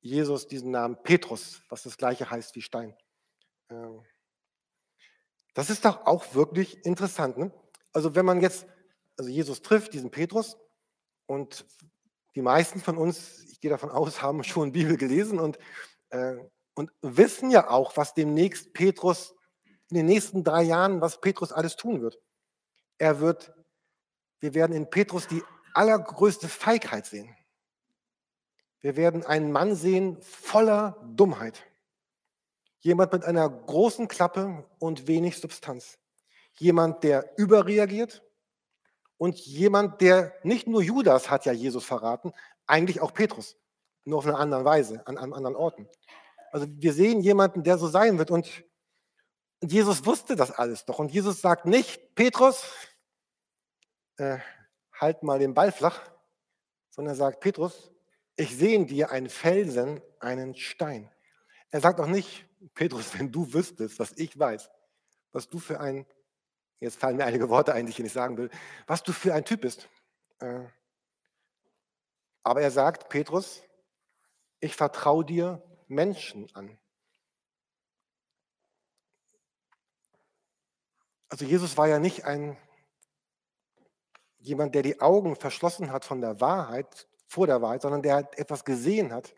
Jesus 0.00 0.46
diesen 0.46 0.70
Namen 0.70 1.02
Petrus, 1.02 1.62
was 1.68 1.82
das 1.82 1.96
gleiche 1.96 2.30
heißt 2.30 2.54
wie 2.54 2.62
Stein. 2.62 2.96
Ähm, 3.70 4.04
das 5.54 5.70
ist 5.70 5.84
doch 5.84 6.06
auch 6.06 6.34
wirklich 6.34 6.84
interessant. 6.84 7.38
Ne? 7.38 7.50
Also 7.92 8.14
wenn 8.14 8.26
man 8.26 8.40
jetzt, 8.40 8.66
also 9.16 9.30
Jesus 9.30 9.62
trifft 9.62 9.94
diesen 9.94 10.10
Petrus 10.10 10.58
und 11.26 11.66
die 12.34 12.42
meisten 12.42 12.80
von 12.80 12.98
uns, 12.98 13.44
ich 13.44 13.60
gehe 13.60 13.70
davon 13.70 13.90
aus, 13.90 14.22
haben 14.22 14.44
schon 14.44 14.72
Bibel 14.72 14.96
gelesen 14.96 15.40
und, 15.40 15.58
äh, 16.10 16.36
und 16.74 16.90
wissen 17.00 17.50
ja 17.50 17.70
auch, 17.70 17.96
was 17.96 18.14
demnächst 18.14 18.74
Petrus 18.74 19.34
in 19.88 19.96
den 19.96 20.06
nächsten 20.06 20.44
drei 20.44 20.62
Jahren, 20.62 21.00
was 21.00 21.20
Petrus 21.20 21.52
alles 21.52 21.76
tun 21.76 22.02
wird. 22.02 22.20
Er 22.98 23.20
wird, 23.20 23.52
wir 24.40 24.54
werden 24.54 24.76
in 24.76 24.90
Petrus 24.90 25.26
die 25.28 25.42
allergrößte 25.74 26.48
Feigheit 26.48 27.06
sehen. 27.06 27.34
Wir 28.80 28.96
werden 28.96 29.24
einen 29.24 29.50
Mann 29.50 29.74
sehen 29.74 30.20
voller 30.20 31.00
Dummheit. 31.14 31.62
Jemand 32.80 33.12
mit 33.12 33.24
einer 33.24 33.48
großen 33.48 34.08
Klappe 34.08 34.64
und 34.78 35.06
wenig 35.06 35.38
Substanz. 35.38 35.98
Jemand, 36.58 37.02
der 37.02 37.32
überreagiert 37.38 38.22
und 39.16 39.38
jemand, 39.38 40.00
der 40.00 40.34
nicht 40.42 40.66
nur 40.66 40.82
Judas 40.82 41.30
hat 41.30 41.46
ja 41.46 41.52
Jesus 41.52 41.84
verraten, 41.84 42.32
eigentlich 42.66 43.00
auch 43.00 43.14
Petrus, 43.14 43.56
nur 44.04 44.18
auf 44.18 44.26
eine 44.26 44.36
andere 44.36 44.64
Weise, 44.64 45.06
an, 45.06 45.16
an 45.16 45.32
anderen 45.32 45.56
Orten. 45.56 45.88
Also 46.52 46.66
wir 46.68 46.92
sehen 46.92 47.20
jemanden, 47.20 47.62
der 47.62 47.78
so 47.78 47.88
sein 47.88 48.18
wird 48.18 48.30
und 48.30 48.64
Jesus 49.62 50.04
wusste 50.04 50.36
das 50.36 50.50
alles 50.50 50.84
doch. 50.84 50.98
Und 50.98 51.10
Jesus 51.10 51.40
sagt 51.40 51.64
nicht, 51.64 52.14
Petrus, 52.14 52.64
äh, 54.16 54.38
halt 55.00 55.22
mal 55.22 55.38
den 55.38 55.54
Ball 55.54 55.72
flach, 55.72 56.00
sondern 56.90 57.14
er 57.14 57.16
sagt, 57.16 57.40
Petrus, 57.40 57.90
ich 58.36 58.56
sehe 58.56 58.74
in 58.74 58.86
dir 58.86 59.10
einen 59.10 59.28
Felsen, 59.28 60.00
einen 60.20 60.54
Stein. 60.54 61.10
Er 61.70 61.80
sagt 61.80 62.00
auch 62.00 62.06
nicht, 62.06 62.46
Petrus, 62.74 63.12
wenn 63.18 63.30
du 63.30 63.52
wüsstest, 63.52 63.98
was 63.98 64.12
ich 64.12 64.38
weiß, 64.38 64.70
was 65.32 65.48
du 65.48 65.58
für 65.58 65.80
ein, 65.80 66.06
jetzt 66.80 66.98
fallen 66.98 67.16
mir 67.16 67.24
einige 67.24 67.48
Worte 67.48 67.74
ein, 67.74 67.86
die 67.86 67.90
ich 67.90 67.96
hier 67.96 68.04
nicht 68.04 68.12
sagen 68.12 68.36
will, 68.36 68.50
was 68.86 69.02
du 69.02 69.12
für 69.12 69.34
ein 69.34 69.44
Typ 69.44 69.62
bist. 69.62 69.88
Äh, 70.38 70.64
aber 72.42 72.60
er 72.60 72.70
sagt, 72.70 73.08
Petrus, 73.08 73.62
ich 74.60 74.76
vertraue 74.76 75.24
dir 75.24 75.62
Menschen 75.88 76.54
an. 76.54 76.78
Also 81.28 81.44
Jesus 81.44 81.76
war 81.76 81.88
ja 81.88 81.98
nicht 81.98 82.24
ein 82.26 82.56
jemand, 84.44 84.74
der 84.74 84.82
die 84.82 85.00
Augen 85.00 85.36
verschlossen 85.36 85.90
hat 85.90 86.04
von 86.04 86.20
der 86.20 86.40
Wahrheit, 86.40 87.08
vor 87.26 87.46
der 87.46 87.62
Wahrheit, 87.62 87.82
sondern 87.82 88.02
der 88.02 88.28
etwas 88.36 88.64
gesehen 88.64 89.12
hat. 89.12 89.34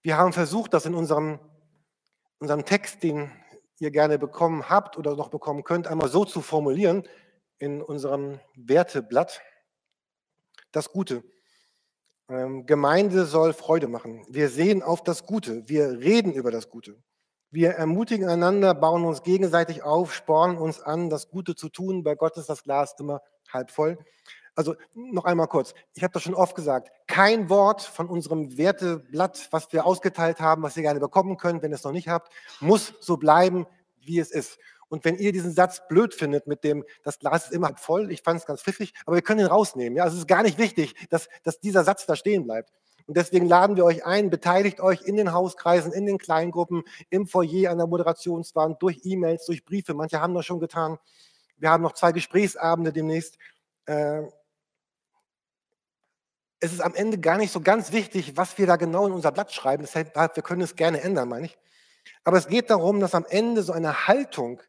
Wir 0.00 0.16
haben 0.16 0.32
versucht, 0.32 0.72
das 0.72 0.86
in 0.86 0.94
unserem, 0.94 1.40
unserem 2.38 2.64
Text, 2.64 3.02
den 3.02 3.30
ihr 3.80 3.90
gerne 3.90 4.18
bekommen 4.18 4.68
habt 4.68 4.96
oder 4.96 5.16
noch 5.16 5.28
bekommen 5.28 5.64
könnt, 5.64 5.86
einmal 5.88 6.08
so 6.08 6.24
zu 6.24 6.40
formulieren 6.40 7.06
in 7.58 7.82
unserem 7.82 8.40
Werteblatt. 8.54 9.40
Das 10.70 10.90
Gute. 10.92 11.24
Ähm, 12.28 12.66
Gemeinde 12.66 13.24
soll 13.24 13.52
Freude 13.52 13.88
machen. 13.88 14.24
Wir 14.28 14.48
sehen 14.48 14.82
auf 14.82 15.02
das 15.02 15.26
Gute. 15.26 15.68
Wir 15.68 15.98
reden 15.98 16.32
über 16.32 16.50
das 16.50 16.68
Gute. 16.68 16.96
Wir 17.50 17.70
ermutigen 17.70 18.28
einander, 18.28 18.74
bauen 18.74 19.06
uns 19.06 19.22
gegenseitig 19.22 19.82
auf, 19.82 20.12
spornen 20.12 20.58
uns 20.58 20.82
an, 20.82 21.08
das 21.08 21.30
Gute 21.30 21.54
zu 21.54 21.70
tun. 21.70 22.02
Bei 22.02 22.14
Gott 22.14 22.36
ist 22.36 22.50
das 22.50 22.62
Glas 22.62 22.94
immer 22.98 23.22
halb 23.50 23.70
voll. 23.70 23.96
Also 24.54 24.74
noch 24.92 25.24
einmal 25.24 25.46
kurz, 25.46 25.72
ich 25.94 26.02
habe 26.02 26.12
das 26.12 26.24
schon 26.24 26.34
oft 26.34 26.54
gesagt, 26.54 26.90
kein 27.06 27.48
Wort 27.48 27.80
von 27.80 28.08
unserem 28.08 28.58
Werteblatt, 28.58 29.48
was 29.50 29.72
wir 29.72 29.86
ausgeteilt 29.86 30.40
haben, 30.40 30.62
was 30.62 30.76
ihr 30.76 30.82
gerne 30.82 31.00
bekommen 31.00 31.36
könnt, 31.36 31.62
wenn 31.62 31.70
ihr 31.70 31.76
es 31.76 31.84
noch 31.84 31.92
nicht 31.92 32.08
habt, 32.08 32.32
muss 32.60 32.92
so 33.00 33.16
bleiben, 33.16 33.66
wie 34.00 34.18
es 34.18 34.30
ist. 34.30 34.58
Und 34.88 35.04
wenn 35.04 35.16
ihr 35.16 35.32
diesen 35.32 35.52
Satz 35.52 35.86
blöd 35.86 36.12
findet 36.12 36.46
mit 36.46 36.64
dem, 36.64 36.84
das 37.02 37.18
Glas 37.18 37.44
ist 37.44 37.52
immer 37.52 37.74
voll, 37.76 38.10
ich 38.10 38.22
fand 38.22 38.40
es 38.40 38.46
ganz 38.46 38.62
pfiffig, 38.62 38.94
aber 39.06 39.16
wir 39.16 39.22
können 39.22 39.40
ihn 39.40 39.46
rausnehmen. 39.46 39.96
Ja? 39.96 40.04
Also 40.04 40.16
es 40.16 40.22
ist 40.22 40.28
gar 40.28 40.42
nicht 40.42 40.58
wichtig, 40.58 40.94
dass, 41.08 41.28
dass 41.44 41.60
dieser 41.60 41.84
Satz 41.84 42.04
da 42.04 42.16
stehen 42.16 42.44
bleibt. 42.44 42.72
Und 43.08 43.16
deswegen 43.16 43.48
laden 43.48 43.76
wir 43.76 43.86
euch 43.86 44.04
ein, 44.04 44.28
beteiligt 44.28 44.80
euch 44.80 45.00
in 45.00 45.16
den 45.16 45.32
Hauskreisen, 45.32 45.92
in 45.92 46.04
den 46.04 46.18
Kleingruppen, 46.18 46.84
im 47.08 47.26
Foyer 47.26 47.70
an 47.70 47.78
der 47.78 47.86
Moderationswand, 47.86 48.82
durch 48.82 49.00
E-Mails, 49.02 49.46
durch 49.46 49.64
Briefe. 49.64 49.94
Manche 49.94 50.20
haben 50.20 50.34
das 50.34 50.44
schon 50.44 50.60
getan. 50.60 50.98
Wir 51.56 51.70
haben 51.70 51.82
noch 51.82 51.94
zwei 51.94 52.12
Gesprächsabende 52.12 52.92
demnächst. 52.92 53.38
Äh, 53.86 54.24
es 56.60 56.74
ist 56.74 56.82
am 56.82 56.94
Ende 56.94 57.18
gar 57.18 57.38
nicht 57.38 57.50
so 57.50 57.62
ganz 57.62 57.92
wichtig, 57.92 58.36
was 58.36 58.58
wir 58.58 58.66
da 58.66 58.76
genau 58.76 59.06
in 59.06 59.14
unser 59.14 59.32
Blatt 59.32 59.54
schreiben. 59.54 59.84
Deshalb, 59.84 60.14
wir 60.14 60.42
können 60.42 60.60
es 60.60 60.76
gerne 60.76 61.00
ändern, 61.00 61.30
meine 61.30 61.46
ich. 61.46 61.58
Aber 62.24 62.36
es 62.36 62.46
geht 62.46 62.68
darum, 62.68 63.00
dass 63.00 63.14
am 63.14 63.24
Ende 63.24 63.62
so 63.62 63.72
eine 63.72 64.06
Haltung 64.06 64.60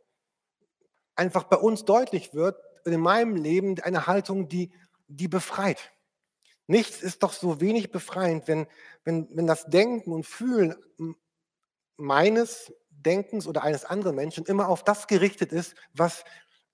einfach 1.17 1.43
bei 1.43 1.57
uns 1.57 1.83
deutlich 1.83 2.33
wird, 2.33 2.57
in 2.85 3.01
meinem 3.01 3.35
Leben 3.35 3.77
eine 3.81 4.07
Haltung, 4.07 4.47
die, 4.47 4.71
die 5.09 5.27
befreit. 5.27 5.91
Nichts 6.69 7.01
ist 7.01 7.23
doch 7.23 7.33
so 7.33 7.61
wenig 7.61 7.89
befreiend, 7.91 8.47
wenn, 8.47 8.67
wenn, 9.03 9.27
wenn 9.35 9.47
das 9.47 9.65
Denken 9.65 10.11
und 10.11 10.23
Fühlen 10.23 10.75
meines 11.97 12.71
Denkens 12.91 13.47
oder 13.47 13.63
eines 13.63 13.85
anderen 13.85 14.15
Menschen 14.15 14.45
immer 14.45 14.69
auf 14.69 14.83
das 14.83 15.07
gerichtet 15.07 15.51
ist, 15.51 15.73
was, 15.93 16.23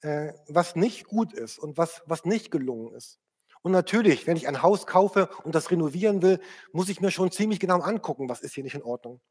äh, 0.02 0.34
was 0.50 0.76
nicht 0.76 1.08
gut 1.08 1.32
ist 1.32 1.58
und 1.58 1.78
was, 1.78 2.02
was 2.08 2.26
nicht 2.26 2.52
gelungen 2.52 2.94
ist. 2.94 3.22
Und 3.62 3.72
natürlich, 3.72 4.28
wenn 4.28 4.36
ich 4.36 4.50
ein 4.50 4.62
Haus 4.62 4.86
kaufe 4.86 5.30
und 5.46 5.56
das 5.56 5.72
renovieren 5.72 6.22
will, 6.22 6.42
muss 6.74 6.90
ich 6.90 7.00
mir 7.00 7.10
schon 7.10 7.32
ziemlich 7.32 7.62
genau 7.62 7.80
angucken, 7.80 8.28
was 8.28 8.42
ist 8.42 8.54
hier 8.54 8.66
nicht 8.66 8.76
in 8.76 8.84
Ordnung. 8.84 9.22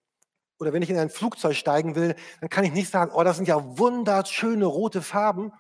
Oder 0.58 0.72
wenn 0.72 0.80
ich 0.80 0.88
in 0.88 0.96
ein 0.96 1.10
Flugzeug 1.10 1.56
steigen 1.56 1.94
will, 1.94 2.14
dann 2.40 2.48
kann 2.48 2.64
ich 2.64 2.72
nicht 2.72 2.90
sagen, 2.90 3.12
oh, 3.14 3.22
das 3.22 3.36
sind 3.36 3.48
ja 3.48 3.78
wunderschöne 3.78 4.64
rote 4.64 5.02
Farben, 5.02 5.52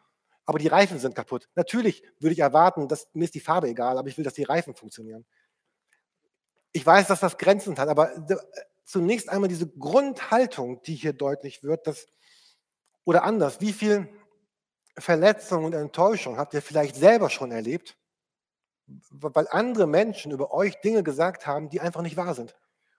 aber 0.46 0.58
die 0.58 0.68
Reifen 0.68 0.98
sind 0.98 1.14
kaputt. 1.14 1.48
Natürlich 1.54 2.02
würde 2.18 2.34
ich 2.34 2.40
erwarten, 2.40 2.88
dass 2.88 3.08
mir 3.14 3.24
ist 3.24 3.34
die 3.34 3.40
Farbe 3.40 3.68
egal, 3.68 3.98
aber 3.98 4.08
ich 4.08 4.16
will, 4.16 4.24
dass 4.24 4.34
die 4.34 4.42
Reifen 4.42 4.74
funktionieren. 4.74 5.24
Ich 6.72 6.84
weiß, 6.84 7.06
dass 7.06 7.20
das 7.20 7.38
Grenzen 7.38 7.78
hat, 7.78 7.88
aber 7.88 8.26
zunächst 8.84 9.28
einmal 9.28 9.48
diese 9.48 9.68
Grundhaltung, 9.68 10.82
die 10.82 10.94
hier 10.94 11.12
deutlich 11.12 11.62
wird, 11.62 11.86
dass, 11.86 12.06
oder 13.04 13.24
anders, 13.24 13.60
wie 13.60 13.72
viel 13.72 14.08
Verletzung 14.98 15.64
und 15.64 15.74
Enttäuschung 15.74 16.36
habt 16.36 16.54
ihr 16.54 16.62
vielleicht 16.62 16.96
selber 16.96 17.30
schon 17.30 17.50
erlebt, 17.50 17.96
weil 19.10 19.48
andere 19.50 19.86
Menschen 19.86 20.30
über 20.32 20.52
euch 20.52 20.80
Dinge 20.80 21.02
gesagt 21.02 21.46
haben, 21.46 21.70
die 21.70 21.80
einfach 21.80 22.02
nicht 22.02 22.16
wahr 22.16 22.34
sind 22.34 22.54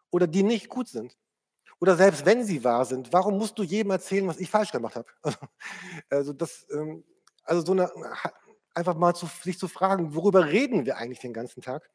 oder 0.10 0.28
die 0.28 0.44
nicht 0.44 0.70
gut 0.70 0.88
sind. 0.88 1.18
Oder 1.80 1.96
selbst 1.98 2.26
wenn 2.26 2.44
sie 2.44 2.64
wahr 2.64 2.86
sind, 2.86 3.12
warum 3.12 3.38
musst 3.38 3.60
du 3.60 3.64
jedem 3.64 3.92
erzählen, 3.92 4.28
was 4.28 4.40
ich 4.40 4.50
falsch 4.50 4.72
gemacht 4.72 4.96
habe? 4.96 5.08
Also, 6.10 6.34
das, 6.34 6.66
ähm, 6.72 7.04
also 7.46 7.66
so 7.66 7.72
eine, 7.72 7.92
einfach 8.74 8.96
mal 8.96 9.14
zu, 9.14 9.28
sich 9.44 9.58
zu 9.58 9.68
fragen, 9.68 10.16
worüber 10.16 10.48
reden 10.48 10.86
wir 10.86 10.98
eigentlich 10.98 11.20
den 11.20 11.34
ganzen 11.34 11.62
Tag? 11.62 11.90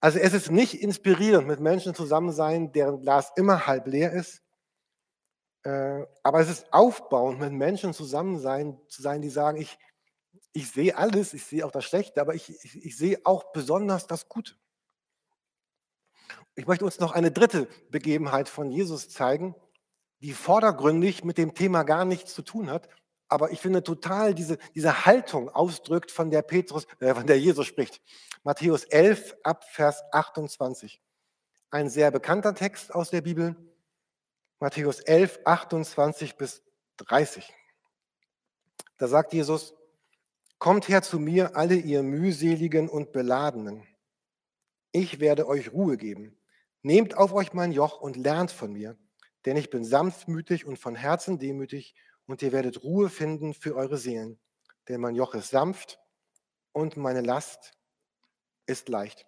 Also 0.00 0.18
es 0.18 0.32
ist 0.32 0.50
nicht 0.50 0.80
inspirierend, 0.80 1.46
mit 1.46 1.60
Menschen 1.60 1.94
zusammen 1.94 2.32
sein, 2.32 2.72
deren 2.72 3.02
Glas 3.02 3.32
immer 3.36 3.66
halb 3.66 3.86
leer 3.86 4.12
ist. 4.12 4.42
Äh, 5.62 6.06
aber 6.22 6.40
es 6.40 6.48
ist 6.48 6.72
aufbauend, 6.72 7.38
mit 7.38 7.52
Menschen 7.52 7.92
zusammen 7.92 8.38
sein, 8.38 8.80
zu 8.88 9.02
sein, 9.02 9.20
die 9.20 9.28
sagen, 9.28 9.58
ich, 9.60 9.78
ich 10.52 10.70
sehe 10.70 10.96
alles, 10.96 11.34
ich 11.34 11.44
sehe 11.44 11.66
auch 11.66 11.70
das 11.70 11.84
Schlechte, 11.84 12.20
aber 12.20 12.34
ich, 12.34 12.48
ich, 12.64 12.82
ich 12.82 12.96
sehe 12.96 13.20
auch 13.24 13.52
besonders 13.52 14.06
das 14.06 14.28
Gute. 14.28 14.54
Ich 16.54 16.66
möchte 16.66 16.84
uns 16.86 16.98
noch 16.98 17.12
eine 17.12 17.30
dritte 17.30 17.68
Begebenheit 17.90 18.48
von 18.48 18.70
Jesus 18.70 19.10
zeigen, 19.10 19.54
die 20.20 20.32
vordergründig 20.32 21.24
mit 21.24 21.36
dem 21.36 21.54
Thema 21.54 21.82
gar 21.82 22.06
nichts 22.06 22.34
zu 22.34 22.42
tun 22.42 22.70
hat, 22.70 22.88
aber 23.30 23.52
ich 23.52 23.60
finde 23.60 23.82
total 23.82 24.34
diese, 24.34 24.58
diese 24.74 25.06
Haltung 25.06 25.48
ausdrückt, 25.48 26.10
von 26.10 26.30
der 26.30 26.42
Petrus, 26.42 26.86
äh, 26.98 27.14
von 27.14 27.26
der 27.26 27.38
Jesus 27.38 27.66
spricht. 27.66 28.02
Matthäus 28.42 28.84
11 28.84 29.36
ab 29.44 29.64
Vers 29.70 30.02
28. 30.12 31.00
Ein 31.70 31.88
sehr 31.88 32.10
bekannter 32.10 32.54
Text 32.54 32.92
aus 32.94 33.10
der 33.10 33.20
Bibel. 33.20 33.56
Matthäus 34.58 35.00
11, 35.00 35.40
28 35.44 36.36
bis 36.36 36.62
30. 36.98 37.52
Da 38.98 39.06
sagt 39.06 39.32
Jesus, 39.32 39.74
Kommt 40.58 40.88
her 40.88 41.00
zu 41.00 41.18
mir, 41.18 41.56
alle 41.56 41.76
ihr 41.76 42.02
mühseligen 42.02 42.90
und 42.90 43.12
beladenen. 43.12 43.86
Ich 44.92 45.18
werde 45.18 45.46
euch 45.46 45.72
Ruhe 45.72 45.96
geben. 45.96 46.38
Nehmt 46.82 47.16
auf 47.16 47.32
euch 47.32 47.54
mein 47.54 47.72
Joch 47.72 47.98
und 47.98 48.18
lernt 48.18 48.50
von 48.50 48.74
mir, 48.74 48.98
denn 49.46 49.56
ich 49.56 49.70
bin 49.70 49.84
sanftmütig 49.84 50.66
und 50.66 50.78
von 50.78 50.96
Herzen 50.96 51.38
demütig, 51.38 51.94
und 52.30 52.42
ihr 52.42 52.52
werdet 52.52 52.84
Ruhe 52.84 53.10
finden 53.10 53.54
für 53.54 53.74
eure 53.74 53.98
Seelen. 53.98 54.38
Denn 54.88 55.00
mein 55.00 55.16
Joch 55.16 55.34
ist 55.34 55.50
sanft 55.50 55.98
und 56.72 56.96
meine 56.96 57.22
Last 57.22 57.72
ist 58.66 58.88
leicht. 58.88 59.26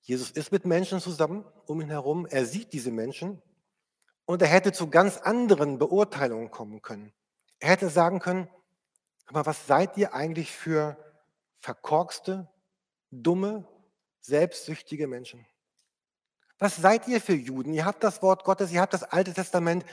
Jesus 0.00 0.30
ist 0.30 0.50
mit 0.50 0.64
Menschen 0.64 1.00
zusammen 1.00 1.44
um 1.66 1.80
ihn 1.80 1.90
herum, 1.90 2.26
er 2.26 2.46
sieht 2.46 2.72
diese 2.72 2.90
Menschen 2.90 3.40
und 4.24 4.42
er 4.42 4.48
hätte 4.48 4.72
zu 4.72 4.90
ganz 4.90 5.18
anderen 5.18 5.78
Beurteilungen 5.78 6.50
kommen 6.50 6.82
können. 6.82 7.12
Er 7.60 7.70
hätte 7.70 7.88
sagen 7.88 8.18
können, 8.18 8.48
aber 9.26 9.46
was 9.46 9.66
seid 9.66 9.96
ihr 9.96 10.14
eigentlich 10.14 10.52
für 10.52 10.96
verkorkste, 11.60 12.48
dumme, 13.10 13.68
selbstsüchtige 14.20 15.06
Menschen? 15.06 15.46
Was 16.58 16.76
seid 16.76 17.06
ihr 17.06 17.20
für 17.20 17.34
Juden? 17.34 17.74
Ihr 17.74 17.84
habt 17.84 18.02
das 18.02 18.22
Wort 18.22 18.44
Gottes, 18.44 18.72
ihr 18.72 18.80
habt 18.80 18.94
das 18.94 19.02
Alte 19.02 19.34
Testament. 19.34 19.84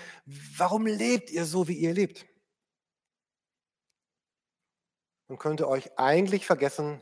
Warum 0.57 0.85
lebt 0.85 1.29
ihr 1.29 1.45
so, 1.45 1.67
wie 1.67 1.77
ihr 1.77 1.93
lebt? 1.93 2.25
Man 5.27 5.37
könnte 5.37 5.67
euch 5.67 5.97
eigentlich 5.97 6.45
vergessen 6.45 7.01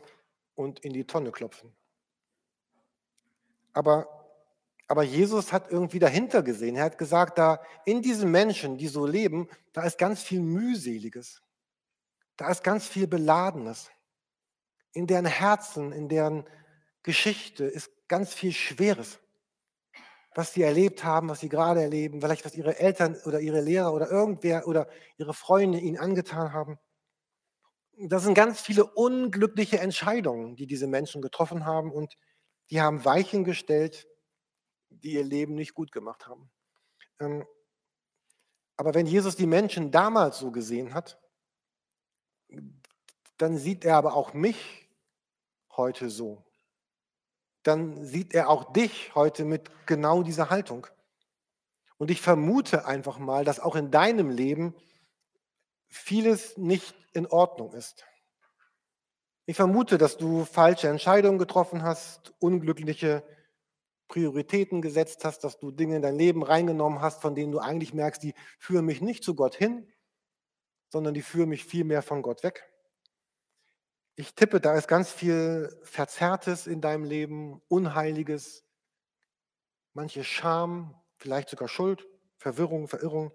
und 0.56 0.80
in 0.80 0.94
die 0.94 1.06
Tonne 1.06 1.32
klopfen. 1.32 1.76
Aber, 3.74 4.08
aber 4.88 5.04
Jesus 5.04 5.52
hat 5.52 5.72
irgendwie 5.72 6.00
dahinter 6.00 6.42
gesehen. 6.42 6.76
Er 6.76 6.86
hat 6.86 6.98
gesagt, 6.98 7.38
da 7.38 7.62
in 7.86 8.02
diesen 8.02 8.32
Menschen, 8.32 8.78
die 8.78 8.88
so 8.88 9.06
leben, 9.06 9.48
da 9.74 9.84
ist 9.84 9.98
ganz 9.98 10.24
viel 10.24 10.42
mühseliges. 10.42 11.42
Da 12.36 12.50
ist 12.50 12.64
ganz 12.64 12.88
viel 12.88 13.08
Beladenes. 13.08 13.92
In 14.94 15.08
deren 15.08 15.26
Herzen, 15.26 15.92
in 15.92 16.10
deren 16.10 16.46
Geschichte 17.04 17.66
ist 17.66 17.92
ganz 18.08 18.34
viel 18.34 18.52
Schweres. 18.52 19.21
Was 20.34 20.54
sie 20.54 20.64
erlebt 20.64 21.04
haben, 21.04 21.30
was 21.30 21.42
sie 21.42 21.50
gerade 21.50 21.82
erleben, 21.82 22.22
vielleicht 22.22 22.46
was 22.46 22.56
ihre 22.56 22.80
Eltern 22.80 23.18
oder 23.26 23.42
ihre 23.42 23.62
Lehrer 23.62 23.94
oder 23.94 24.10
irgendwer 24.10 24.68
oder 24.68 24.88
ihre 25.18 25.34
Freunde 25.34 25.80
ihnen 25.80 25.98
angetan 25.98 26.54
haben. 26.54 26.80
Das 27.98 28.24
sind 28.24 28.34
ganz 28.34 28.62
viele 28.62 28.86
unglückliche 28.86 29.80
Entscheidungen, 29.80 30.56
die 30.56 30.68
diese 30.68 30.88
Menschen 30.88 31.22
getroffen 31.22 31.66
haben 31.66 31.92
und 31.92 32.18
die 32.70 32.82
haben 32.82 33.04
Weichen 33.04 33.44
gestellt, 33.44 34.08
die 34.90 35.14
ihr 35.14 35.24
Leben 35.24 35.56
nicht 35.56 35.74
gut 35.74 35.92
gemacht 35.92 36.28
haben. 36.28 36.50
Ähm, 37.20 37.46
aber 38.78 38.94
wenn 38.94 39.06
Jesus 39.06 39.36
die 39.36 39.46
Menschen 39.46 39.92
damals 39.92 40.40
so 40.40 40.52
gesehen 40.52 40.94
hat, 40.94 41.20
dann 43.38 43.58
sieht 43.58 43.86
er 43.86 43.98
aber 43.98 44.16
auch 44.16 44.34
mich 44.34 44.90
heute 45.76 46.10
so. 46.10 46.44
Dann 47.64 48.04
sieht 48.06 48.34
er 48.34 48.50
auch 48.50 48.74
dich 48.74 49.14
heute 49.16 49.46
mit 49.46 49.70
genau 49.86 50.24
dieser 50.24 50.50
Haltung. 50.50 50.88
Und 51.98 52.10
ich 52.10 52.22
vermute 52.22 52.86
einfach 52.86 53.20
mal, 53.20 53.46
dass 53.46 53.60
auch 53.60 53.76
in 53.76 53.92
deinem 53.92 54.30
Leben 54.30 54.76
vieles 55.88 56.58
nicht 56.58 56.96
in 57.14 57.28
Ordnung 57.28 57.74
ist. 57.74 58.06
Ich 59.46 59.56
vermute, 59.56 59.98
dass 59.98 60.18
du 60.18 60.46
falsche 60.46 60.88
Entscheidungen 60.88 61.38
getroffen 61.38 61.84
hast, 61.84 62.34
unglückliche 62.40 63.24
Prioritäten 64.08 64.82
gesetzt 64.82 65.26
hast, 65.26 65.44
dass 65.44 65.60
du 65.60 65.72
Dinge 65.72 65.96
in 65.96 66.02
dein 66.02 66.18
Leben 66.18 66.44
reingenommen 66.44 67.02
hast, 67.02 67.22
von 67.22 67.36
denen 67.36 67.52
du 67.52 67.60
eigentlich 67.60 67.94
merkst, 67.94 68.24
die 68.24 68.34
führen 68.60 68.86
mich 68.86 69.02
nicht 69.02 69.24
zu 69.24 69.36
Gott 69.36 69.56
hin, 69.56 69.88
sondern 70.90 71.14
die 71.14 71.22
führen 71.22 71.50
mich 71.50 71.66
viel 71.66 71.84
mehr 71.84 72.02
von 72.02 72.22
Gott 72.22 72.44
weg. 72.44 72.71
Ich 74.22 74.36
tippe, 74.36 74.62
da 74.62 74.76
ist 74.76 74.88
ganz 74.88 75.12
viel 75.12 75.76
Verzerrtes 75.82 76.68
in 76.68 76.80
deinem 76.80 77.06
Leben, 77.06 77.60
Unheiliges, 77.68 78.64
manche 79.94 80.24
Scham, 80.24 80.94
vielleicht 81.18 81.50
sogar 81.50 81.68
Schuld, 81.68 82.08
Verwirrung, 82.38 82.88
Verirrung. 82.88 83.32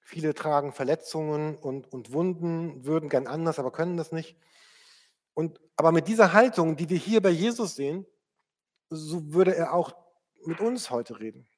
Viele 0.00 0.34
tragen 0.34 0.74
Verletzungen 0.74 1.56
und, 1.56 1.90
und 1.90 2.12
Wunden, 2.12 2.84
würden 2.84 3.08
gern 3.08 3.26
anders, 3.26 3.58
aber 3.58 3.72
können 3.72 3.96
das 3.96 4.12
nicht. 4.12 4.36
Und, 5.32 5.62
aber 5.76 5.92
mit 5.92 6.08
dieser 6.08 6.34
Haltung, 6.34 6.76
die 6.76 6.90
wir 6.90 6.98
hier 6.98 7.22
bei 7.22 7.30
Jesus 7.30 7.74
sehen, 7.74 8.04
so 8.90 9.32
würde 9.32 9.56
er 9.56 9.72
auch 9.72 9.96
mit 10.44 10.60
uns 10.60 10.90
heute 10.90 11.20
reden. 11.20 11.48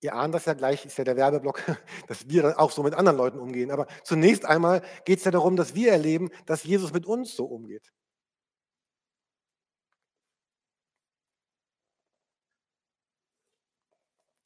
Ihr 0.00 0.14
ahnt 0.14 0.34
das 0.34 0.44
ja 0.44 0.54
gleich, 0.54 0.84
ist 0.84 0.98
ja 0.98 1.04
der 1.04 1.16
Werbeblock, 1.16 1.62
dass 2.08 2.28
wir 2.28 2.42
dann 2.42 2.54
auch 2.54 2.70
so 2.70 2.82
mit 2.82 2.94
anderen 2.94 3.16
Leuten 3.16 3.38
umgehen. 3.38 3.70
Aber 3.70 3.86
zunächst 4.04 4.44
einmal 4.44 4.82
geht 5.04 5.18
es 5.18 5.24
ja 5.24 5.30
darum, 5.30 5.56
dass 5.56 5.74
wir 5.74 5.90
erleben, 5.92 6.30
dass 6.44 6.64
Jesus 6.64 6.92
mit 6.92 7.06
uns 7.06 7.34
so 7.34 7.46
umgeht. 7.46 7.92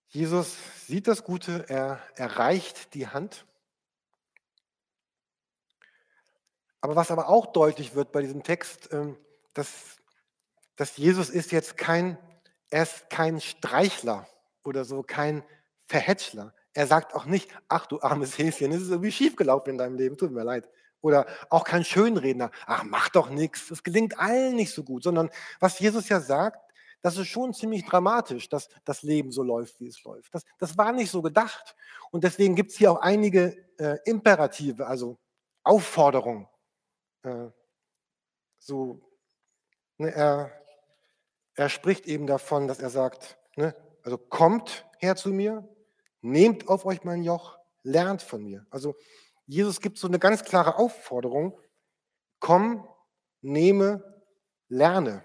Jesus 0.09 0.57
sieht 0.87 1.07
das 1.07 1.23
Gute, 1.23 1.69
er 1.69 2.01
erreicht 2.17 2.95
die 2.95 3.07
Hand. 3.07 3.47
Aber 6.81 6.97
was 6.97 7.11
aber 7.11 7.29
auch 7.29 7.47
deutlich 7.47 7.95
wird 7.95 8.11
bei 8.11 8.23
diesem 8.23 8.43
Text, 8.43 8.93
ähm, 8.93 9.17
dass, 9.55 9.99
dass 10.77 10.97
Jesus 10.97 11.31
ist 11.31 11.53
jetzt 11.53 11.77
kein, 11.77 12.19
er 12.71 12.85
ist 12.85 13.11
kein 13.11 13.41
Streichler 13.41 14.27
oder 14.65 14.85
so 14.85 15.03
kein 15.03 15.43
Verhätschler. 15.87 16.55
Er 16.73 16.87
sagt 16.87 17.15
auch 17.15 17.25
nicht, 17.25 17.51
ach 17.69 17.87
du 17.87 18.01
armes 18.01 18.39
Häschen, 18.39 18.73
es 18.73 18.83
ist 18.83 18.91
irgendwie 18.91 19.13
schiefgelaufen 19.13 19.73
in 19.73 19.79
deinem 19.79 19.97
Leben, 19.97 20.17
tut 20.17 20.31
mir 20.31 20.45
leid. 20.45 20.69
Oder 21.01 21.27
auch 21.49 21.65
kein 21.65 21.85
Schönredner, 21.85 22.51
ach 22.67 22.85
mach 22.85 23.09
doch 23.09 23.31
nichts, 23.31 23.69
das 23.69 23.83
gelingt 23.83 24.19
allen 24.19 24.55
nicht 24.55 24.73
so 24.73 24.85
gut, 24.85 25.03
sondern 25.03 25.31
was 25.59 25.79
Jesus 25.79 26.09
ja 26.09 26.21
sagt, 26.21 26.61
das 27.03 27.17
ist 27.17 27.29
schon 27.29 27.55
ziemlich 27.55 27.85
dramatisch, 27.87 28.49
dass 28.49 28.69
das 28.85 29.03
Leben 29.03 29.33
so 29.33 29.43
läuft, 29.43 29.81
wie 29.81 29.87
es 29.89 30.03
läuft. 30.05 30.35
Das, 30.35 30.45
das 30.59 30.77
war 30.77 30.93
nicht 30.93 31.11
so 31.11 31.23
gedacht. 31.23 31.75
Und 32.11 32.25
deswegen 32.25 32.55
gibt 32.55 32.73
es 32.73 32.77
hier 32.77 32.93
auch 32.93 33.01
einige 33.01 33.57
äh, 33.79 33.97
Imperative, 34.05 34.87
also 34.87 35.19
Aufforderungen. 35.63 36.47
Äh, 37.23 37.49
so, 38.59 39.01
ne, 39.97 40.13
er, 40.13 40.53
er 41.55 41.69
spricht 41.71 42.07
eben 42.07 42.27
davon, 42.27 42.69
dass 42.69 42.81
er 42.81 42.91
sagt, 42.91 43.39
ne, 43.57 43.75
also 44.03 44.19
kommt 44.19 44.87
her 44.99 45.17
zu 45.17 45.31
mir, 45.31 45.69
nehmt 46.21 46.69
auf 46.69 46.85
euch 46.85 47.05
mein 47.05 47.23
Joch, 47.23 47.59
lernt 47.83 48.23
von 48.23 48.43
mir. 48.43 48.67
Also 48.71 48.97
Jesus 49.47 49.81
gibt 49.81 49.99
so 49.99 50.07
eine 50.07 50.19
ganz 50.19 50.45
klare 50.45 50.77
Aufforderung, 50.77 51.59
komm, 52.39 52.87
nehme, 53.41 54.23
lerne. 54.69 55.25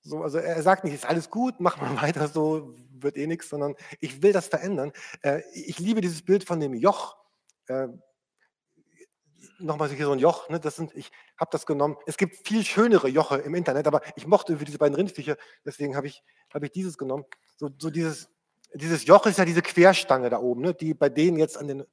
So, 0.00 0.22
also 0.22 0.38
er 0.38 0.62
sagt 0.62 0.84
nicht, 0.84 0.94
ist 0.94 1.06
alles 1.06 1.30
gut, 1.30 1.56
mach 1.58 1.80
mal 1.80 1.96
weiter 2.02 2.28
so, 2.28 2.74
wird 2.90 3.16
eh 3.16 3.26
nichts, 3.26 3.48
sondern 3.48 3.74
ich 4.00 4.22
will 4.22 4.32
das 4.32 4.48
verändern. 4.48 4.92
Äh, 5.22 5.42
ich 5.54 5.78
liebe 5.78 6.00
dieses 6.00 6.22
Bild 6.22 6.44
von 6.44 6.60
dem 6.60 6.74
Joch. 6.74 7.16
Nochmal 9.58 9.88
hier 9.88 10.06
so 10.06 10.12
ein 10.12 10.18
Joch, 10.18 10.48
ne, 10.48 10.60
das 10.60 10.76
sind, 10.76 10.94
ich 10.94 11.10
habe 11.38 11.50
das 11.50 11.66
genommen. 11.66 11.96
Es 12.06 12.16
gibt 12.16 12.46
viel 12.46 12.64
schönere 12.64 13.08
Joche 13.08 13.38
im 13.38 13.54
Internet, 13.54 13.86
aber 13.86 14.00
ich 14.16 14.26
mochte 14.26 14.52
irgendwie 14.52 14.66
diese 14.66 14.78
beiden 14.78 14.94
Rindviecher, 14.94 15.36
deswegen 15.64 15.96
habe 15.96 16.06
ich, 16.06 16.22
hab 16.52 16.62
ich 16.62 16.70
dieses 16.70 16.98
genommen. 16.98 17.24
So, 17.56 17.70
so 17.78 17.90
dieses, 17.90 18.28
dieses 18.74 19.04
Joch 19.06 19.26
ist 19.26 19.38
ja 19.38 19.44
diese 19.44 19.62
Querstange 19.62 20.30
da 20.30 20.38
oben, 20.38 20.62
ne, 20.62 20.74
die 20.74 20.94
bei 20.94 21.08
denen 21.08 21.38
jetzt 21.38 21.58
an 21.58 21.68
den, 21.68 21.84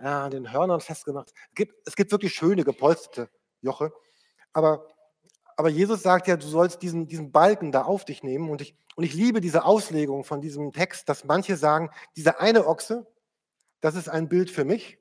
ja, 0.00 0.24
an 0.24 0.30
den 0.30 0.52
Hörnern 0.52 0.80
festgemacht. 0.80 1.32
Es 1.50 1.54
gibt, 1.54 1.88
es 1.88 1.96
gibt 1.96 2.12
wirklich 2.12 2.34
schöne, 2.34 2.64
gepolsterte 2.64 3.30
Joche. 3.60 3.92
Aber, 4.52 4.88
aber 5.56 5.68
Jesus 5.68 6.02
sagt 6.02 6.28
ja, 6.28 6.36
du 6.36 6.46
sollst 6.46 6.82
diesen, 6.82 7.06
diesen 7.06 7.32
Balken 7.32 7.72
da 7.72 7.82
auf 7.82 8.04
dich 8.04 8.22
nehmen. 8.22 8.50
Und 8.50 8.60
ich, 8.60 8.76
und 8.96 9.04
ich 9.04 9.14
liebe 9.14 9.40
diese 9.40 9.64
Auslegung 9.64 10.24
von 10.24 10.40
diesem 10.40 10.72
Text, 10.72 11.08
dass 11.08 11.24
manche 11.24 11.56
sagen, 11.56 11.90
dieser 12.16 12.40
eine 12.40 12.66
Ochse, 12.66 13.06
das 13.80 13.94
ist 13.94 14.08
ein 14.08 14.28
Bild 14.28 14.50
für 14.50 14.64
mich 14.64 14.98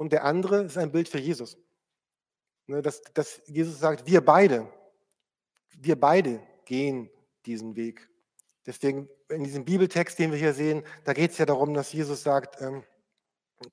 und 0.00 0.14
der 0.14 0.24
andere 0.24 0.62
ist 0.64 0.78
ein 0.78 0.92
Bild 0.92 1.10
für 1.10 1.18
Jesus. 1.18 1.58
Ne, 2.66 2.80
dass, 2.80 3.02
dass 3.12 3.42
Jesus 3.44 3.78
sagt, 3.78 4.06
wir 4.06 4.24
beide, 4.24 4.66
wir 5.76 6.00
beide 6.00 6.40
gehen 6.64 7.10
diesen 7.44 7.76
Weg. 7.76 8.08
Deswegen 8.64 9.10
in 9.28 9.44
diesem 9.44 9.66
Bibeltext, 9.66 10.18
den 10.18 10.32
wir 10.32 10.38
hier 10.38 10.54
sehen, 10.54 10.84
da 11.04 11.12
geht 11.12 11.32
es 11.32 11.38
ja 11.38 11.44
darum, 11.44 11.74
dass 11.74 11.92
Jesus 11.92 12.22
sagt, 12.22 12.62
ähm, 12.62 12.82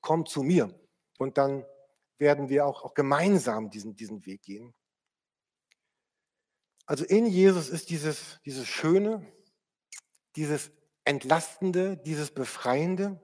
komm 0.01 0.25
zu 0.25 0.43
mir. 0.43 0.77
Und 1.17 1.37
dann 1.37 1.65
werden 2.17 2.49
wir 2.49 2.65
auch, 2.65 2.83
auch 2.83 2.93
gemeinsam 2.93 3.69
diesen, 3.69 3.95
diesen 3.95 4.25
Weg 4.25 4.41
gehen. 4.41 4.73
Also 6.85 7.05
in 7.05 7.25
Jesus 7.25 7.69
ist 7.69 7.89
dieses, 7.89 8.41
dieses 8.43 8.67
Schöne, 8.67 9.25
dieses 10.35 10.71
Entlastende, 11.05 11.95
dieses 11.95 12.31
Befreiende 12.31 13.17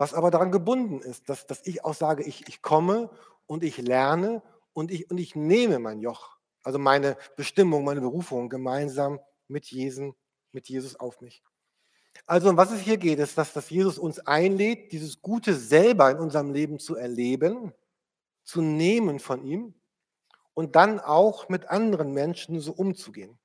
was 0.00 0.14
aber 0.14 0.30
daran 0.30 0.50
gebunden 0.50 1.02
ist, 1.02 1.28
dass, 1.28 1.46
dass 1.46 1.66
ich 1.66 1.84
auch 1.84 1.92
sage, 1.92 2.22
ich, 2.22 2.48
ich 2.48 2.62
komme 2.62 3.10
und 3.44 3.62
ich 3.62 3.76
lerne 3.76 4.42
und 4.72 4.90
ich, 4.90 5.10
und 5.10 5.18
ich 5.18 5.36
nehme 5.36 5.78
mein 5.78 6.00
Joch, 6.00 6.38
also 6.62 6.78
meine 6.78 7.18
Bestimmung, 7.36 7.84
meine 7.84 8.00
Berufung 8.00 8.48
gemeinsam 8.48 9.20
mit 9.46 9.66
Jesus, 9.66 10.14
mit 10.52 10.70
Jesus 10.70 10.96
auf 10.96 11.20
mich. 11.20 11.44
Also 12.24 12.48
um 12.48 12.56
was 12.56 12.70
es 12.72 12.80
hier 12.80 12.96
geht, 12.96 13.18
ist, 13.18 13.36
dass, 13.36 13.52
dass 13.52 13.68
Jesus 13.68 13.98
uns 13.98 14.20
einlädt, 14.20 14.90
dieses 14.92 15.20
Gute 15.20 15.54
selber 15.54 16.10
in 16.10 16.18
unserem 16.18 16.50
Leben 16.50 16.78
zu 16.78 16.96
erleben, 16.96 17.74
zu 18.42 18.62
nehmen 18.62 19.18
von 19.18 19.44
ihm 19.44 19.74
und 20.54 20.76
dann 20.76 20.98
auch 20.98 21.50
mit 21.50 21.68
anderen 21.68 22.14
Menschen 22.14 22.58
so 22.60 22.72
umzugehen. 22.72 23.38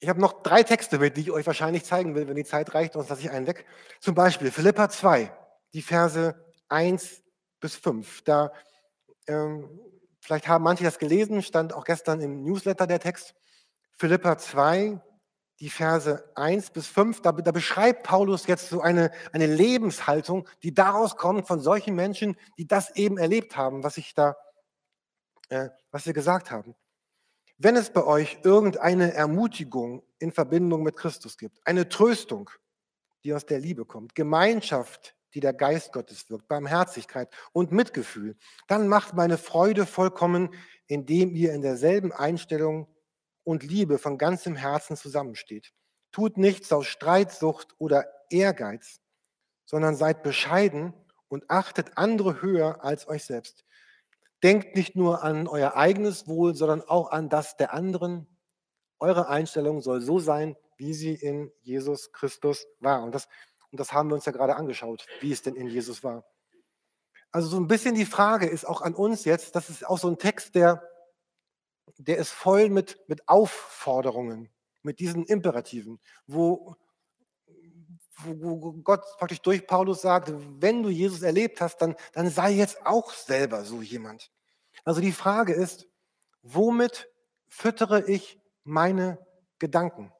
Ich 0.00 0.08
habe 0.08 0.20
noch 0.20 0.42
drei 0.42 0.62
Texte 0.62 0.98
mit, 0.98 1.16
die 1.16 1.22
ich 1.22 1.30
euch 1.32 1.46
wahrscheinlich 1.46 1.84
zeigen 1.84 2.14
will, 2.14 2.28
wenn 2.28 2.36
die 2.36 2.44
Zeit 2.44 2.72
reicht, 2.74 2.92
sonst 2.92 3.08
lasse 3.08 3.22
ich 3.22 3.30
einen 3.30 3.46
weg. 3.46 3.66
Zum 4.00 4.14
Beispiel 4.14 4.52
Philippa 4.52 4.88
2, 4.88 5.32
die 5.72 5.82
Verse 5.82 6.34
1 6.68 7.22
bis 7.60 7.74
5. 7.74 8.22
Da, 8.22 8.52
ähm, 9.26 9.68
vielleicht 10.20 10.46
haben 10.46 10.62
manche 10.62 10.84
das 10.84 10.98
gelesen, 10.98 11.42
stand 11.42 11.72
auch 11.72 11.84
gestern 11.84 12.20
im 12.20 12.44
Newsletter 12.44 12.86
der 12.86 13.00
Text. 13.00 13.34
Philippa 13.98 14.38
2, 14.38 15.00
die 15.58 15.70
Verse 15.70 16.30
1 16.36 16.70
bis 16.70 16.86
5, 16.86 17.20
da, 17.22 17.32
da, 17.32 17.50
beschreibt 17.50 18.04
Paulus 18.04 18.46
jetzt 18.46 18.68
so 18.68 18.80
eine, 18.80 19.10
eine 19.32 19.46
Lebenshaltung, 19.46 20.48
die 20.62 20.72
daraus 20.72 21.16
kommt 21.16 21.48
von 21.48 21.60
solchen 21.60 21.96
Menschen, 21.96 22.36
die 22.56 22.68
das 22.68 22.94
eben 22.94 23.18
erlebt 23.18 23.56
haben, 23.56 23.82
was 23.82 23.96
ich 23.96 24.14
da, 24.14 24.36
äh, 25.48 25.70
was 25.90 26.06
wir 26.06 26.12
gesagt 26.12 26.52
haben. 26.52 26.76
Wenn 27.60 27.74
es 27.74 27.90
bei 27.90 28.04
euch 28.04 28.38
irgendeine 28.44 29.14
Ermutigung 29.14 30.04
in 30.20 30.30
Verbindung 30.30 30.84
mit 30.84 30.96
Christus 30.96 31.36
gibt, 31.36 31.58
eine 31.66 31.88
Tröstung, 31.88 32.50
die 33.24 33.34
aus 33.34 33.46
der 33.46 33.58
Liebe 33.58 33.84
kommt, 33.84 34.14
Gemeinschaft, 34.14 35.16
die 35.34 35.40
der 35.40 35.52
Geist 35.52 35.92
Gottes 35.92 36.30
wirkt, 36.30 36.46
Barmherzigkeit 36.46 37.28
und 37.52 37.72
Mitgefühl, 37.72 38.36
dann 38.68 38.86
macht 38.86 39.14
meine 39.14 39.38
Freude 39.38 39.86
vollkommen, 39.86 40.54
indem 40.86 41.34
ihr 41.34 41.52
in 41.52 41.60
derselben 41.60 42.12
Einstellung 42.12 42.86
und 43.42 43.64
Liebe 43.64 43.98
von 43.98 44.18
ganzem 44.18 44.54
Herzen 44.54 44.96
zusammensteht. 44.96 45.72
Tut 46.12 46.36
nichts 46.36 46.72
aus 46.72 46.86
Streitsucht 46.86 47.74
oder 47.78 48.06
Ehrgeiz, 48.30 49.00
sondern 49.64 49.96
seid 49.96 50.22
bescheiden 50.22 50.94
und 51.26 51.50
achtet 51.50 51.98
andere 51.98 52.40
höher 52.40 52.84
als 52.84 53.08
euch 53.08 53.24
selbst. 53.24 53.64
Denkt 54.42 54.76
nicht 54.76 54.96
nur 54.96 55.22
an 55.22 55.48
euer 55.48 55.76
eigenes 55.76 56.28
Wohl, 56.28 56.54
sondern 56.54 56.82
auch 56.82 57.10
an 57.10 57.28
das 57.28 57.56
der 57.56 57.72
anderen. 57.72 58.26
Eure 58.98 59.28
Einstellung 59.28 59.80
soll 59.80 60.00
so 60.00 60.18
sein, 60.18 60.56
wie 60.76 60.94
sie 60.94 61.14
in 61.14 61.50
Jesus 61.60 62.12
Christus 62.12 62.66
war. 62.80 63.02
Und 63.02 63.14
das, 63.14 63.28
und 63.70 63.80
das 63.80 63.92
haben 63.92 64.10
wir 64.10 64.14
uns 64.14 64.26
ja 64.26 64.32
gerade 64.32 64.56
angeschaut, 64.56 65.06
wie 65.20 65.32
es 65.32 65.42
denn 65.42 65.54
in 65.54 65.68
Jesus 65.68 66.04
war. 66.04 66.24
Also 67.30 67.48
so 67.48 67.58
ein 67.58 67.68
bisschen 67.68 67.94
die 67.94 68.06
Frage 68.06 68.46
ist 68.46 68.66
auch 68.66 68.80
an 68.80 68.94
uns 68.94 69.24
jetzt, 69.24 69.54
das 69.54 69.70
ist 69.70 69.86
auch 69.86 69.98
so 69.98 70.08
ein 70.08 70.18
Text, 70.18 70.54
der 70.54 70.82
der 71.98 72.18
ist 72.18 72.30
voll 72.30 72.70
mit, 72.70 72.98
mit 73.08 73.28
Aufforderungen, 73.28 74.50
mit 74.82 75.00
diesen 75.00 75.24
Imperativen, 75.24 76.00
wo, 76.26 76.76
wo, 78.24 78.72
Gott 78.82 79.02
praktisch 79.18 79.40
durch 79.40 79.66
Paulus 79.66 80.02
sagt, 80.02 80.32
wenn 80.60 80.82
du 80.82 80.88
Jesus 80.88 81.22
erlebt 81.22 81.60
hast, 81.60 81.78
dann, 81.78 81.94
dann 82.12 82.28
sei 82.30 82.52
jetzt 82.52 82.84
auch 82.86 83.12
selber 83.12 83.64
so 83.64 83.82
jemand. 83.82 84.30
Also 84.84 85.00
die 85.00 85.12
Frage 85.12 85.52
ist, 85.52 85.86
womit 86.42 87.08
füttere 87.48 88.08
ich 88.08 88.40
meine 88.64 89.18
Gedanken? 89.58 90.12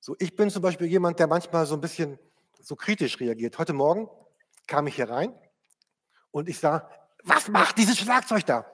So, 0.00 0.16
ich 0.18 0.34
bin 0.34 0.50
zum 0.50 0.62
Beispiel 0.62 0.88
jemand, 0.88 1.18
der 1.18 1.28
manchmal 1.28 1.66
so 1.66 1.74
ein 1.74 1.80
bisschen 1.80 2.18
so 2.60 2.76
kritisch 2.76 3.20
reagiert. 3.20 3.58
Heute 3.58 3.72
Morgen 3.72 4.08
kam 4.66 4.86
ich 4.86 4.96
hier 4.96 5.08
rein 5.08 5.34
und 6.30 6.48
ich 6.48 6.58
sah, 6.58 6.88
was 7.22 7.48
macht 7.48 7.78
dieses 7.78 7.98
Schlagzeug 7.98 8.44
da? 8.46 8.66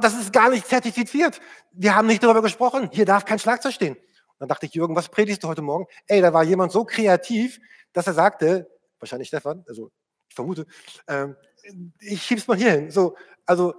das 0.00 0.14
ist 0.14 0.32
gar 0.32 0.48
nicht 0.50 0.66
zertifiziert. 0.66 1.40
Wir 1.72 1.94
haben 1.94 2.06
nicht 2.06 2.22
darüber 2.22 2.40
gesprochen. 2.42 2.88
Hier 2.92 3.04
darf 3.04 3.24
kein 3.24 3.38
Schlagzeug 3.38 3.74
stehen. 3.74 3.96
Dann 4.38 4.48
dachte 4.48 4.66
ich, 4.66 4.74
Jürgen, 4.74 4.94
was 4.96 5.08
predigst 5.08 5.42
du 5.42 5.48
heute 5.48 5.62
Morgen? 5.62 5.86
Ey, 6.06 6.20
da 6.20 6.32
war 6.32 6.44
jemand 6.44 6.72
so 6.72 6.84
kreativ, 6.84 7.60
dass 7.92 8.06
er 8.06 8.14
sagte, 8.14 8.70
wahrscheinlich 9.00 9.28
Stefan, 9.28 9.64
also 9.68 9.90
ich 10.28 10.34
vermute, 10.34 10.66
ähm, 11.08 11.36
ich 12.00 12.22
schieb's 12.22 12.46
mal 12.46 12.56
hier 12.56 12.72
hin. 12.72 12.90
So, 12.90 13.16
also 13.46 13.74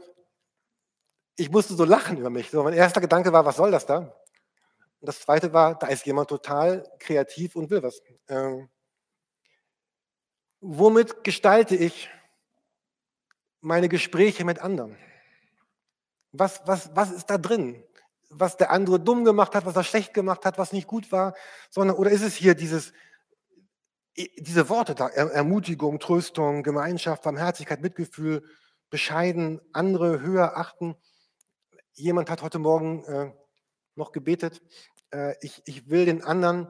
ich 1.35 1.49
musste 1.49 1.75
so 1.75 1.85
lachen 1.85 2.17
über 2.17 2.29
mich. 2.29 2.49
So, 2.49 2.63
mein 2.63 2.73
erster 2.73 3.01
Gedanke 3.01 3.31
war, 3.31 3.45
was 3.45 3.55
soll 3.55 3.71
das 3.71 3.85
da? 3.85 3.97
Und 3.97 5.07
das 5.07 5.21
zweite 5.21 5.53
war, 5.53 5.79
da 5.79 5.87
ist 5.87 6.05
jemand 6.05 6.29
total 6.29 6.83
kreativ 6.99 7.55
und 7.55 7.69
will 7.69 7.81
was. 7.81 8.01
Ähm, 8.27 8.69
womit 10.59 11.23
gestalte 11.23 11.75
ich 11.75 12.09
meine 13.61 13.87
Gespräche 13.87 14.43
mit 14.43 14.59
anderen? 14.59 14.97
Was, 16.31 16.61
was, 16.65 16.95
was 16.95 17.11
ist 17.11 17.29
da 17.29 17.37
drin? 17.37 17.83
Was 18.29 18.57
der 18.57 18.71
andere 18.71 18.99
dumm 18.99 19.25
gemacht 19.25 19.55
hat, 19.55 19.65
was 19.65 19.75
er 19.75 19.83
schlecht 19.83 20.13
gemacht 20.13 20.45
hat, 20.45 20.57
was 20.57 20.71
nicht 20.71 20.87
gut 20.87 21.11
war, 21.11 21.35
sondern 21.69 21.97
oder 21.97 22.11
ist 22.11 22.21
es 22.21 22.35
hier 22.35 22.55
dieses, 22.55 22.93
diese 24.15 24.69
Worte 24.69 24.95
da, 24.95 25.07
Ermutigung, 25.07 25.99
Tröstung, 25.99 26.63
Gemeinschaft, 26.63 27.23
Barmherzigkeit, 27.23 27.81
Mitgefühl, 27.81 28.43
bescheiden, 28.89 29.61
andere 29.73 30.21
höher 30.21 30.57
achten. 30.57 30.95
Jemand 31.93 32.29
hat 32.29 32.41
heute 32.41 32.59
Morgen 32.59 33.03
äh, 33.05 33.31
noch 33.95 34.11
gebetet, 34.11 34.61
äh, 35.11 35.35
ich, 35.41 35.61
ich 35.65 35.89
will 35.89 36.05
den 36.05 36.23
anderen, 36.23 36.67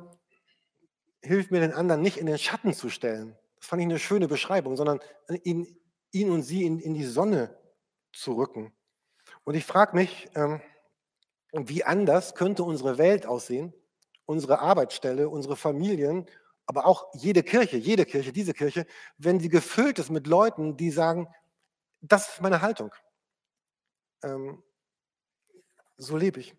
hilf 1.22 1.52
mir 1.52 1.60
den 1.60 1.74
anderen 1.74 2.02
nicht 2.02 2.18
in 2.18 2.26
den 2.26 2.38
Schatten 2.38 2.74
zu 2.74 2.90
stellen. 2.90 3.38
Das 3.58 3.68
fand 3.68 3.82
ich 3.82 3.88
eine 3.88 4.00
schöne 4.00 4.28
Beschreibung, 4.28 4.76
sondern 4.78 5.00
ihn, 5.44 5.80
ihn 6.12 6.32
und 6.32 6.44
sie 6.44 6.66
in, 6.66 6.80
in 6.80 6.94
die 6.94 7.06
Sonne 7.06 7.58
zu 8.14 8.34
rücken. 8.34 8.74
Und 9.44 9.56
ich 9.56 9.66
frage 9.66 9.96
mich, 9.96 10.30
ähm, 10.36 10.62
wie 11.54 11.84
anders 11.84 12.36
könnte 12.36 12.64
unsere 12.64 12.98
Welt 12.98 13.26
aussehen, 13.26 13.74
unsere 14.26 14.60
Arbeitsstelle, 14.60 15.30
unsere 15.30 15.56
Familien, 15.56 16.26
aber 16.66 16.86
auch 16.86 17.12
jede 17.16 17.42
Kirche, 17.42 17.78
jede 17.78 18.06
Kirche, 18.06 18.32
diese 18.32 18.54
Kirche, 18.54 18.86
wenn 19.18 19.40
sie 19.40 19.50
gefüllt 19.50 19.98
ist 19.98 20.12
mit 20.12 20.28
Leuten, 20.28 20.78
die 20.78 20.92
sagen, 20.92 21.28
das 22.02 22.30
ist 22.30 22.42
meine 22.42 22.62
Haltung. 22.62 22.94
Ähm, 24.24 24.64
so 25.98 26.16
lebe 26.16 26.40
ich. 26.40 26.56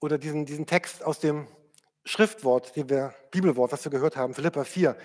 Oder 0.00 0.18
diesen, 0.18 0.46
diesen 0.46 0.66
Text 0.66 1.04
aus 1.04 1.18
dem 1.18 1.48
Schriftwort, 2.04 2.74
den 2.76 2.88
wir, 2.88 3.14
Bibelwort, 3.30 3.72
was 3.72 3.84
wir 3.84 3.90
gehört 3.90 4.16
haben, 4.16 4.34
Philippa 4.34 4.64
4. 4.64 4.96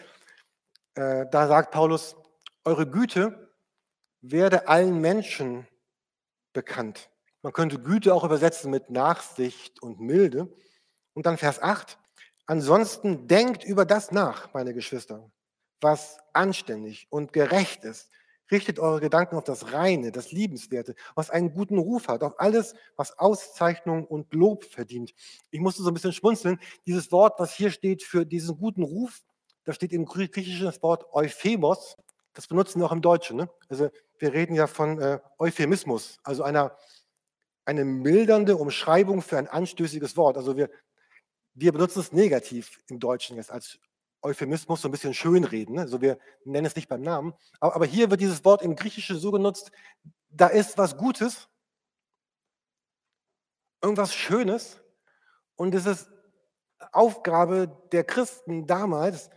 Äh, 0.94 1.26
da 1.32 1.48
sagt 1.48 1.72
Paulus, 1.72 2.16
eure 2.64 2.88
Güte 2.88 3.52
werde 4.22 4.68
allen 4.68 5.02
Menschen 5.02 5.68
bekannt. 6.54 7.10
Man 7.46 7.54
könnte 7.54 7.78
Güte 7.78 8.12
auch 8.12 8.24
übersetzen 8.24 8.72
mit 8.72 8.90
Nachsicht 8.90 9.80
und 9.84 10.00
Milde. 10.00 10.52
Und 11.14 11.28
dann 11.28 11.38
Vers 11.38 11.62
8. 11.62 12.00
Ansonsten 12.48 13.28
denkt 13.28 13.64
über 13.64 13.86
das 13.86 14.12
nach, 14.12 14.52
meine 14.56 14.74
Geschwister, 14.74 15.30
was 15.80 16.18
anständig 16.34 17.06
und 17.12 17.34
gerecht 17.34 17.84
ist. 17.84 18.10
Richtet 18.50 18.80
eure 18.80 19.00
Gedanken 19.00 19.36
auf 19.36 19.44
das 19.44 19.74
Reine, 19.74 20.12
das 20.12 20.32
Liebenswerte, 20.32 20.96
was 21.14 21.30
einen 21.30 21.54
guten 21.54 21.78
Ruf 21.78 22.08
hat, 22.08 22.24
auf 22.24 22.40
alles, 22.40 22.74
was 22.96 23.20
Auszeichnung 23.20 24.08
und 24.08 24.34
Lob 24.34 24.64
verdient. 24.64 25.14
Ich 25.52 25.60
musste 25.60 25.84
so 25.84 25.92
ein 25.92 25.94
bisschen 25.94 26.14
schmunzeln. 26.14 26.60
Dieses 26.88 27.12
Wort, 27.12 27.40
was 27.40 27.54
hier 27.54 27.70
steht 27.70 28.02
für 28.02 28.26
diesen 28.26 28.58
guten 28.58 28.82
Ruf, 28.82 29.22
da 29.66 29.74
steht 29.74 29.94
im 29.94 30.06
Griechischen 30.06 30.66
das 30.66 30.82
Wort 30.82 31.06
Euphemos. 31.14 31.96
Das 32.34 32.48
benutzen 32.48 32.82
wir 32.82 32.88
auch 32.88 32.92
im 32.92 33.04
Deutschen. 33.04 33.38
Ne? 33.38 33.50
Also 33.70 33.92
wir 34.18 34.34
reden 34.34 34.56
ja 34.56 34.66
von 34.66 35.00
äh, 35.00 35.20
Euphemismus, 35.38 36.18
also 36.24 36.42
einer 36.42 36.76
eine 37.66 37.84
mildernde 37.84 38.56
Umschreibung 38.58 39.22
für 39.22 39.38
ein 39.38 39.48
anstößiges 39.48 40.16
Wort. 40.16 40.38
Also 40.38 40.56
wir, 40.56 40.70
wir 41.54 41.72
benutzen 41.72 42.00
es 42.00 42.12
negativ 42.12 42.80
im 42.88 43.00
Deutschen 43.00 43.36
jetzt 43.36 43.52
als 43.52 43.80
Euphemismus, 44.22 44.82
so 44.82 44.88
ein 44.88 44.92
bisschen 44.92 45.14
schönreden. 45.14 45.76
Ne? 45.76 45.82
Also 45.82 46.02
wir 46.02 46.18
nennen 46.44 46.66
es 46.66 46.76
nicht 46.76 46.90
beim 46.90 47.02
Namen. 47.02 47.34
Aber, 47.60 47.76
aber 47.76 47.86
hier 47.86 48.10
wird 48.10 48.22
dieses 48.22 48.44
Wort 48.46 48.62
im 48.62 48.76
Griechischen 48.76 49.18
so 49.18 49.32
genutzt, 49.32 49.72
da 50.30 50.48
ist 50.48 50.78
was 50.78 50.98
Gutes, 50.98 51.48
irgendwas 53.82 54.14
Schönes 54.14 54.82
und 55.56 55.74
es 55.76 55.86
ist 55.86 56.10
Aufgabe 56.92 57.68
der 57.92 58.04
Christen 58.04 58.68
damals, 58.68 59.30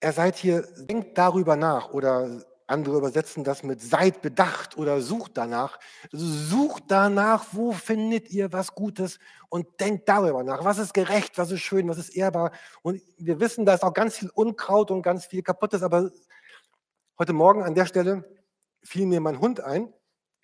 er 0.00 0.12
seid 0.12 0.36
hier, 0.36 0.62
denkt 0.76 1.16
darüber 1.16 1.54
nach 1.54 1.90
oder 1.90 2.44
andere 2.72 2.96
übersetzen 2.96 3.44
das 3.44 3.62
mit 3.62 3.80
seid 3.80 4.22
bedacht 4.22 4.76
oder 4.76 5.00
sucht 5.00 5.32
danach. 5.36 5.78
Sucht 6.10 6.84
danach, 6.88 7.46
wo 7.52 7.72
findet 7.72 8.30
ihr 8.30 8.52
was 8.52 8.74
Gutes 8.74 9.18
und 9.48 9.80
denkt 9.80 10.08
darüber 10.08 10.42
nach. 10.42 10.64
Was 10.64 10.78
ist 10.78 10.94
gerecht, 10.94 11.38
was 11.38 11.50
ist 11.50 11.60
schön, 11.60 11.88
was 11.88 11.98
ist 11.98 12.10
ehrbar. 12.10 12.50
Und 12.82 13.00
wir 13.18 13.38
wissen, 13.38 13.64
da 13.64 13.74
ist 13.74 13.84
auch 13.84 13.92
ganz 13.92 14.16
viel 14.16 14.30
Unkraut 14.34 14.90
und 14.90 15.02
ganz 15.02 15.26
viel 15.26 15.42
Kaputtes. 15.42 15.82
Aber 15.82 16.10
heute 17.18 17.32
Morgen 17.32 17.62
an 17.62 17.74
der 17.74 17.86
Stelle 17.86 18.24
fiel 18.82 19.06
mir 19.06 19.20
mein 19.20 19.38
Hund 19.38 19.60
ein. 19.60 19.92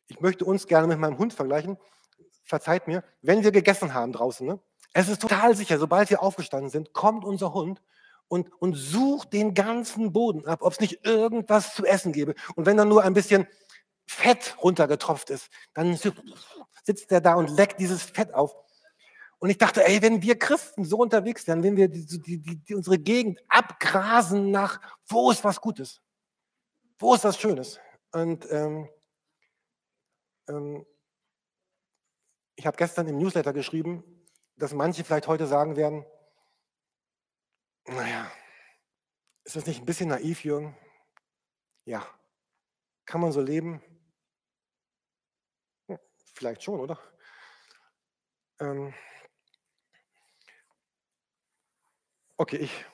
Ich 0.07 0.21
möchte 0.21 0.45
uns 0.45 0.67
gerne 0.67 0.87
mit 0.87 0.99
meinem 0.99 1.19
Hund 1.19 1.35
vergleichen. 1.35 1.79
Verzeiht 2.45 2.87
mir, 2.87 3.03
wenn 3.23 3.43
wir 3.43 3.53
gegessen 3.53 3.95
haben 3.95 4.13
draußen. 4.13 4.47
Ne? 4.47 4.61
Es 4.93 5.09
ist 5.09 5.21
total 5.21 5.55
sicher, 5.57 5.79
sobald 5.79 6.11
wir 6.11 6.23
aufgestanden 6.23 6.71
sind, 6.71 6.93
kommt 6.93 7.25
unser 7.25 7.53
Hund 7.53 7.83
und, 8.29 8.53
und 8.61 8.75
sucht 8.75 9.33
den 9.33 9.55
ganzen 9.55 10.13
Boden 10.13 10.47
ab, 10.47 10.61
ob 10.63 10.73
es 10.73 10.81
nicht 10.81 11.05
irgendwas 11.05 11.75
zu 11.75 11.85
essen 11.85 12.13
gäbe. 12.13 12.35
Und 12.55 12.67
wenn 12.67 12.77
dann 12.77 12.89
nur 12.89 13.03
ein 13.03 13.15
bisschen 13.15 13.47
Fett 14.07 14.57
runtergetropft 14.63 15.31
ist, 15.31 15.49
dann 15.75 15.97
sitzt 15.97 17.13
er 17.13 17.21
da 17.21 17.35
und 17.35 17.51
leckt 17.51 17.81
dieses 17.81 18.03
Fett 18.03 18.33
auf. 18.35 18.55
Und 19.39 19.51
ich 19.51 19.59
dachte, 19.59 19.87
ey, 19.87 20.03
wenn 20.03 20.23
wir 20.23 20.39
Christen 20.39 20.85
so 20.85 20.99
unterwegs 20.99 21.47
wären, 21.47 21.63
wenn 21.63 21.77
wir 21.77 21.89
die, 21.89 22.07
die, 22.07 22.39
die, 22.41 22.75
unsere 22.75 22.99
Gegend 22.99 23.41
abgrasen 23.49 24.51
nach, 24.51 24.81
wo 25.07 25.31
ist 25.31 25.45
was 25.45 25.61
Gutes? 25.61 26.01
Wo 26.99 27.15
ist 27.15 27.25
was 27.25 27.39
Schönes? 27.39 27.79
Und 28.11 28.51
ähm, 28.51 28.89
ähm, 30.49 30.85
ich 32.57 32.67
habe 32.67 32.77
gestern 32.77 33.07
im 33.07 33.19
Newsletter 33.19 33.53
geschrieben, 33.53 34.03
dass 34.57 34.75
manche 34.75 35.05
vielleicht 35.05 35.29
heute 35.29 35.47
sagen 35.47 35.77
werden, 35.77 36.05
naja, 37.89 38.31
ist 39.45 39.57
das 39.57 39.67
nicht 39.67 39.81
ein 39.81 39.87
bisschen 39.87 40.09
naiv, 40.09 40.45
Jürgen? 40.45 40.77
Ja. 41.85 42.07
Kann 43.07 43.21
man 43.21 43.33
so 43.33 43.41
leben? 43.41 43.83
Vielleicht 46.35 46.63
schon, 46.63 46.79
oder? 46.81 47.01
Ähm 48.61 48.95
okay, 52.37 52.59
ich, 52.59 52.85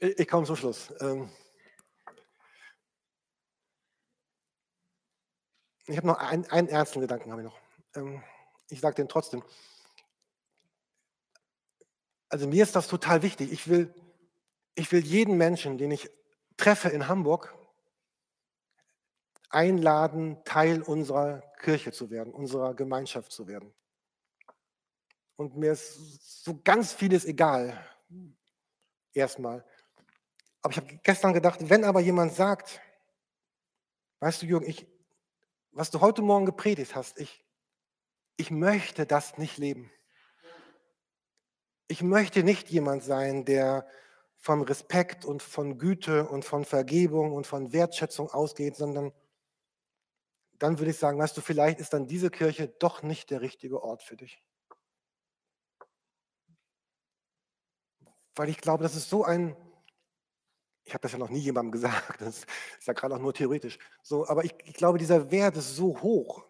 ich, 0.00 0.18
ich 0.18 0.28
komme 0.28 0.46
zum 0.46 0.56
Schluss. 0.56 0.94
Ähm 1.00 1.28
ich 5.86 5.96
habe 5.96 6.06
noch 6.06 6.18
einen, 6.18 6.46
einen 6.46 6.68
ernsten 6.68 7.00
Gedanken, 7.00 7.30
habe 7.32 7.42
ich 7.42 7.48
noch. 7.48 7.58
Ähm 7.96 8.22
ich 8.68 8.80
sage 8.80 8.94
den 8.94 9.08
trotzdem. 9.08 9.42
Also 12.28 12.46
mir 12.46 12.62
ist 12.62 12.74
das 12.74 12.88
total 12.88 13.22
wichtig. 13.22 13.52
Ich 13.52 13.68
will, 13.68 13.94
ich 14.74 14.90
will 14.92 15.04
jeden 15.04 15.36
Menschen, 15.36 15.78
den 15.78 15.90
ich 15.90 16.10
treffe 16.56 16.88
in 16.88 17.08
Hamburg, 17.08 17.54
einladen, 19.50 20.42
Teil 20.44 20.82
unserer 20.82 21.40
Kirche 21.60 21.92
zu 21.92 22.10
werden, 22.10 22.32
unserer 22.32 22.74
Gemeinschaft 22.74 23.32
zu 23.32 23.46
werden. 23.46 23.72
Und 25.36 25.56
mir 25.56 25.72
ist 25.72 26.44
so 26.44 26.60
ganz 26.62 26.92
vieles 26.92 27.24
egal, 27.24 27.78
erstmal. 29.12 29.64
Aber 30.62 30.72
ich 30.72 30.76
habe 30.78 30.98
gestern 31.02 31.32
gedacht, 31.32 31.68
wenn 31.68 31.84
aber 31.84 32.00
jemand 32.00 32.32
sagt, 32.34 32.80
weißt 34.20 34.42
du, 34.42 34.46
Jürgen, 34.46 34.66
ich, 34.66 34.86
was 35.72 35.90
du 35.90 36.00
heute 36.00 36.22
Morgen 36.22 36.46
gepredigt 36.46 36.94
hast, 36.94 37.18
ich, 37.18 37.44
ich 38.36 38.50
möchte 38.50 39.06
das 39.06 39.38
nicht 39.38 39.58
leben. 39.58 39.90
Ich 41.86 42.02
möchte 42.02 42.42
nicht 42.42 42.70
jemand 42.70 43.04
sein, 43.04 43.44
der 43.44 43.86
von 44.44 44.60
Respekt 44.60 45.24
und 45.24 45.42
von 45.42 45.78
Güte 45.78 46.28
und 46.28 46.44
von 46.44 46.66
Vergebung 46.66 47.32
und 47.32 47.46
von 47.46 47.72
Wertschätzung 47.72 48.30
ausgeht, 48.30 48.76
sondern 48.76 49.10
dann 50.58 50.78
würde 50.78 50.90
ich 50.90 50.98
sagen, 50.98 51.18
weißt 51.18 51.34
du, 51.34 51.40
vielleicht 51.40 51.80
ist 51.80 51.94
dann 51.94 52.06
diese 52.06 52.28
Kirche 52.30 52.68
doch 52.68 53.02
nicht 53.02 53.30
der 53.30 53.40
richtige 53.40 53.82
Ort 53.82 54.02
für 54.02 54.16
dich. 54.16 54.42
Weil 58.34 58.50
ich 58.50 58.58
glaube, 58.58 58.82
das 58.82 58.94
ist 58.96 59.08
so 59.08 59.24
ein, 59.24 59.56
ich 60.84 60.92
habe 60.92 61.00
das 61.00 61.12
ja 61.12 61.18
noch 61.18 61.30
nie 61.30 61.38
jemandem 61.38 61.72
gesagt, 61.72 62.20
das 62.20 62.40
ist 62.40 62.86
ja 62.86 62.92
gerade 62.92 63.14
auch 63.14 63.20
nur 63.20 63.32
theoretisch, 63.32 63.78
so, 64.02 64.28
aber 64.28 64.44
ich, 64.44 64.54
ich 64.64 64.74
glaube, 64.74 64.98
dieser 64.98 65.30
Wert 65.30 65.56
ist 65.56 65.74
so 65.74 66.02
hoch, 66.02 66.44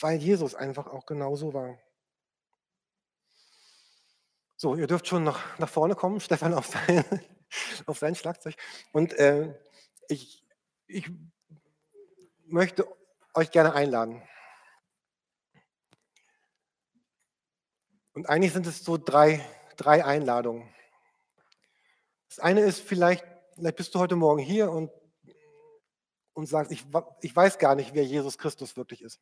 weil 0.00 0.18
Jesus 0.18 0.54
einfach 0.54 0.86
auch 0.86 1.04
genau 1.04 1.36
so 1.36 1.52
war. 1.52 1.78
So, 4.60 4.74
ihr 4.74 4.88
dürft 4.88 5.06
schon 5.06 5.22
noch 5.22 5.38
nach 5.60 5.68
vorne 5.68 5.94
kommen, 5.94 6.18
Stefan 6.20 6.52
auf 6.52 6.66
sein, 6.66 7.04
auf 7.86 7.96
sein 7.96 8.16
Schlagzeug. 8.16 8.56
Und 8.92 9.12
äh, 9.12 9.54
ich, 10.08 10.44
ich 10.88 11.08
möchte 12.44 12.84
euch 13.34 13.52
gerne 13.52 13.72
einladen. 13.72 14.20
Und 18.14 18.28
eigentlich 18.28 18.52
sind 18.52 18.66
es 18.66 18.84
so 18.84 18.98
drei, 18.98 19.48
drei 19.76 20.04
Einladungen. 20.04 20.68
Das 22.28 22.40
eine 22.40 22.62
ist 22.62 22.80
vielleicht, 22.80 23.24
vielleicht 23.54 23.76
bist 23.76 23.94
du 23.94 24.00
heute 24.00 24.16
Morgen 24.16 24.40
hier 24.40 24.72
und, 24.72 24.90
und 26.32 26.46
sagst, 26.46 26.72
ich, 26.72 26.84
ich 27.20 27.36
weiß 27.36 27.58
gar 27.58 27.76
nicht, 27.76 27.94
wer 27.94 28.04
Jesus 28.04 28.38
Christus 28.38 28.76
wirklich 28.76 29.02
ist. 29.02 29.20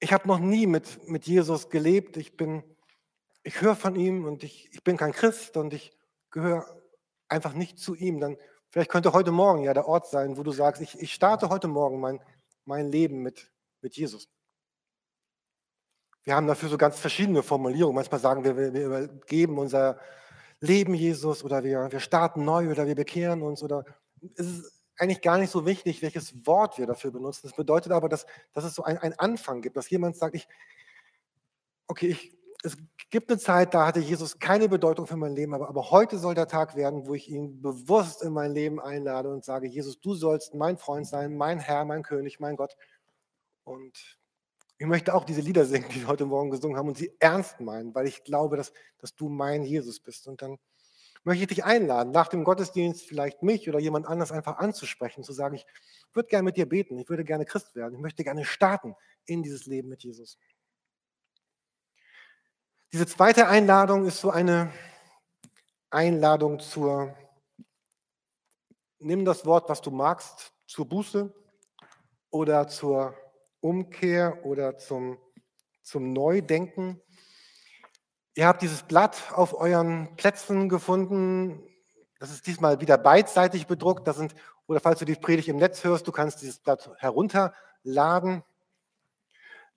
Ich 0.00 0.12
habe 0.12 0.26
noch 0.26 0.40
nie 0.40 0.66
mit, 0.66 1.06
mit 1.08 1.26
Jesus 1.26 1.70
gelebt. 1.70 2.16
Ich 2.16 2.36
bin, 2.36 2.64
ich 3.42 3.60
höre 3.60 3.76
von 3.76 3.96
ihm 3.96 4.24
und 4.24 4.44
ich, 4.44 4.68
ich 4.72 4.82
bin 4.84 4.96
kein 4.96 5.12
Christ 5.12 5.56
und 5.56 5.74
ich 5.74 5.92
gehöre 6.30 6.66
einfach 7.28 7.54
nicht 7.54 7.78
zu 7.78 7.94
ihm. 7.94 8.20
Dann 8.20 8.36
vielleicht 8.70 8.90
könnte 8.90 9.12
heute 9.12 9.32
Morgen 9.32 9.62
ja 9.64 9.74
der 9.74 9.86
Ort 9.86 10.06
sein, 10.06 10.36
wo 10.36 10.42
du 10.42 10.52
sagst, 10.52 10.80
ich, 10.82 11.00
ich 11.00 11.12
starte 11.12 11.48
heute 11.48 11.68
Morgen 11.68 12.00
mein, 12.00 12.20
mein 12.64 12.90
Leben 12.90 13.22
mit, 13.22 13.50
mit 13.80 13.96
Jesus. 13.96 14.28
Wir 16.24 16.36
haben 16.36 16.46
dafür 16.46 16.68
so 16.68 16.78
ganz 16.78 16.98
verschiedene 16.98 17.42
Formulierungen. 17.42 17.96
Manchmal 17.96 18.20
sagen 18.20 18.44
wir, 18.44 18.56
wir, 18.56 18.86
übergeben 18.86 19.58
unser 19.58 19.98
Leben 20.60 20.94
Jesus 20.94 21.42
oder 21.42 21.64
wir, 21.64 21.90
wir 21.90 22.00
starten 22.00 22.44
neu 22.44 22.70
oder 22.70 22.86
wir 22.86 22.94
bekehren 22.94 23.42
uns 23.42 23.62
oder 23.64 23.84
es 24.36 24.46
ist 24.46 24.82
eigentlich 24.96 25.20
gar 25.20 25.38
nicht 25.38 25.50
so 25.50 25.66
wichtig, 25.66 26.00
welches 26.00 26.46
Wort 26.46 26.78
wir 26.78 26.86
dafür 26.86 27.10
benutzen. 27.10 27.40
Das 27.48 27.56
bedeutet 27.56 27.90
aber, 27.90 28.08
dass, 28.08 28.24
dass 28.52 28.62
es 28.62 28.74
so 28.74 28.84
einen 28.84 29.18
Anfang 29.18 29.62
gibt, 29.62 29.76
dass 29.76 29.90
jemand 29.90 30.16
sagt, 30.16 30.36
ich, 30.36 30.46
okay, 31.88 32.06
ich, 32.08 32.36
es 32.62 32.76
gibt 33.10 33.30
eine 33.30 33.38
Zeit, 33.38 33.74
da 33.74 33.86
hatte 33.86 34.00
Jesus 34.00 34.38
keine 34.38 34.68
Bedeutung 34.68 35.06
für 35.06 35.16
mein 35.16 35.34
Leben, 35.34 35.52
aber, 35.52 35.68
aber 35.68 35.90
heute 35.90 36.18
soll 36.18 36.34
der 36.34 36.46
Tag 36.46 36.76
werden, 36.76 37.06
wo 37.06 37.14
ich 37.14 37.28
ihn 37.28 37.60
bewusst 37.60 38.22
in 38.22 38.32
mein 38.32 38.52
Leben 38.52 38.80
einlade 38.80 39.28
und 39.32 39.44
sage, 39.44 39.66
Jesus, 39.66 40.00
du 40.00 40.14
sollst 40.14 40.54
mein 40.54 40.78
Freund 40.78 41.06
sein, 41.06 41.36
mein 41.36 41.58
Herr, 41.58 41.84
mein 41.84 42.02
König, 42.02 42.40
mein 42.40 42.56
Gott. 42.56 42.76
Und 43.64 44.18
ich 44.78 44.86
möchte 44.86 45.14
auch 45.14 45.24
diese 45.24 45.40
Lieder 45.40 45.64
singen, 45.64 45.88
die 45.90 46.00
wir 46.00 46.08
heute 46.08 46.24
Morgen 46.24 46.50
gesungen 46.50 46.76
haben 46.76 46.88
und 46.88 46.96
sie 46.96 47.12
ernst 47.18 47.60
meinen, 47.60 47.94
weil 47.94 48.06
ich 48.06 48.24
glaube, 48.24 48.56
dass, 48.56 48.72
dass 48.98 49.14
du 49.14 49.28
mein 49.28 49.64
Jesus 49.64 50.00
bist. 50.00 50.28
Und 50.28 50.40
dann 50.42 50.58
möchte 51.24 51.42
ich 51.42 51.48
dich 51.48 51.64
einladen, 51.64 52.12
nach 52.12 52.28
dem 52.28 52.44
Gottesdienst 52.44 53.02
vielleicht 53.02 53.42
mich 53.42 53.68
oder 53.68 53.78
jemand 53.78 54.06
anders 54.06 54.32
einfach 54.32 54.58
anzusprechen, 54.58 55.24
zu 55.24 55.32
sagen, 55.32 55.54
ich 55.56 55.66
würde 56.12 56.28
gerne 56.28 56.44
mit 56.44 56.56
dir 56.56 56.68
beten, 56.68 56.98
ich 56.98 57.08
würde 57.08 57.24
gerne 57.24 57.44
Christ 57.44 57.74
werden, 57.74 57.94
ich 57.94 58.00
möchte 58.00 58.24
gerne 58.24 58.44
starten 58.44 58.94
in 59.26 59.42
dieses 59.42 59.66
Leben 59.66 59.88
mit 59.88 60.02
Jesus. 60.02 60.38
Diese 62.92 63.06
zweite 63.06 63.48
Einladung 63.48 64.04
ist 64.06 64.20
so 64.20 64.30
eine 64.30 64.70
Einladung 65.88 66.60
zur, 66.60 67.16
nimm 68.98 69.24
das 69.24 69.46
Wort, 69.46 69.70
was 69.70 69.80
du 69.80 69.90
magst, 69.90 70.52
zur 70.66 70.86
Buße 70.86 71.32
oder 72.28 72.68
zur 72.68 73.14
Umkehr 73.60 74.44
oder 74.44 74.76
zum, 74.76 75.16
zum 75.80 76.12
Neudenken. 76.12 77.00
Ihr 78.34 78.46
habt 78.46 78.60
dieses 78.60 78.82
Blatt 78.82 79.32
auf 79.32 79.54
euren 79.54 80.14
Plätzen 80.16 80.68
gefunden. 80.68 81.62
Das 82.20 82.30
ist 82.30 82.46
diesmal 82.46 82.82
wieder 82.82 82.98
beidseitig 82.98 83.66
bedruckt. 83.66 84.06
Das 84.06 84.18
sind, 84.18 84.34
oder 84.66 84.80
falls 84.80 84.98
du 84.98 85.06
die 85.06 85.14
Predigt 85.14 85.48
im 85.48 85.56
Netz 85.56 85.82
hörst, 85.82 86.06
du 86.06 86.12
kannst 86.12 86.42
dieses 86.42 86.58
Blatt 86.58 86.90
herunterladen 86.98 88.42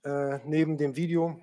äh, 0.04 0.40
neben 0.44 0.78
dem 0.78 0.98
Video. 0.98 1.40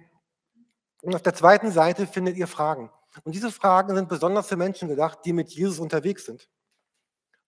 Und 1.03 1.15
auf 1.15 1.23
der 1.23 1.35
zweiten 1.35 1.71
Seite 1.71 2.07
findet 2.07 2.37
ihr 2.37 2.47
Fragen. 2.47 2.91
Und 3.25 3.35
diese 3.35 3.53
Fragen 3.53 3.95
sind 3.95 4.09
besonders 4.09 4.47
für 4.47 4.57
Menschen 4.57 4.89
gedacht, 4.89 5.19
die 5.25 5.33
mit 5.33 5.51
Jesus 5.51 5.79
unterwegs 5.79 6.25
sind. 6.25 6.49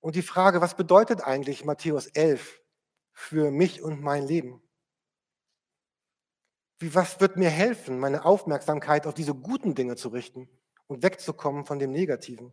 Und 0.00 0.16
die 0.16 0.22
Frage, 0.22 0.60
was 0.60 0.76
bedeutet 0.76 1.22
eigentlich 1.22 1.64
Matthäus 1.64 2.08
11 2.08 2.60
für 3.12 3.50
mich 3.50 3.80
und 3.80 4.02
mein 4.02 4.26
Leben? 4.26 4.60
Wie, 6.78 6.94
was 6.94 7.20
wird 7.20 7.36
mir 7.36 7.48
helfen, 7.48 7.98
meine 7.98 8.24
Aufmerksamkeit 8.24 9.06
auf 9.06 9.14
diese 9.14 9.34
guten 9.34 9.74
Dinge 9.74 9.96
zu 9.96 10.08
richten 10.08 10.48
und 10.88 11.02
wegzukommen 11.02 11.64
von 11.64 11.78
dem 11.78 11.92
Negativen? 11.92 12.52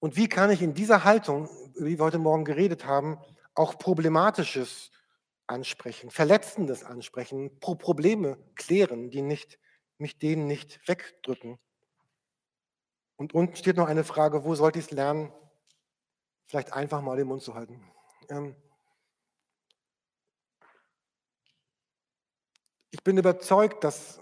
Und 0.00 0.16
wie 0.16 0.28
kann 0.28 0.50
ich 0.50 0.62
in 0.62 0.72
dieser 0.72 1.04
Haltung, 1.04 1.50
wie 1.74 1.98
wir 1.98 2.04
heute 2.04 2.18
Morgen 2.18 2.46
geredet 2.46 2.86
haben, 2.86 3.18
auch 3.54 3.78
Problematisches 3.78 4.90
ansprechen, 5.50 6.10
Verletzendes 6.10 6.84
ansprechen, 6.84 7.58
Pro 7.60 7.74
Probleme 7.74 8.38
klären, 8.54 9.10
die 9.10 9.22
nicht, 9.22 9.58
mich 9.98 10.18
denen 10.18 10.46
nicht 10.46 10.80
wegdrücken? 10.88 11.58
Und 13.16 13.34
unten 13.34 13.56
steht 13.56 13.76
noch 13.76 13.88
eine 13.88 14.04
Frage, 14.04 14.44
wo 14.44 14.54
sollte 14.54 14.78
ich 14.78 14.86
es 14.86 14.90
lernen, 14.90 15.32
vielleicht 16.46 16.72
einfach 16.72 17.02
mal 17.02 17.16
den 17.16 17.28
Mund 17.28 17.42
zu 17.42 17.54
halten? 17.54 17.82
Ähm, 18.30 18.56
Ich 22.90 23.04
bin 23.04 23.16
überzeugt, 23.16 23.84
dass 23.84 24.20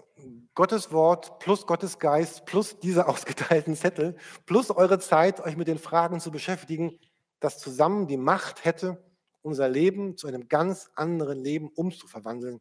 Gottes 0.53 0.91
Wort 0.91 1.39
plus 1.39 1.65
Gottes 1.65 1.97
Geist 1.99 2.45
plus 2.45 2.79
diese 2.79 3.07
ausgeteilten 3.09 3.75
Zettel 3.75 4.15
plus 4.45 4.69
eure 4.69 4.99
Zeit, 4.99 5.41
euch 5.41 5.57
mit 5.57 5.67
den 5.67 5.79
Fragen 5.79 6.19
zu 6.19 6.31
beschäftigen, 6.31 6.99
das 7.39 7.57
zusammen 7.57 8.07
die 8.07 8.17
Macht 8.17 8.65
hätte, 8.65 9.03
unser 9.41 9.69
Leben 9.69 10.17
zu 10.17 10.27
einem 10.27 10.47
ganz 10.47 10.89
anderen 10.95 11.39
Leben 11.39 11.69
umzuverwandeln. 11.69 12.59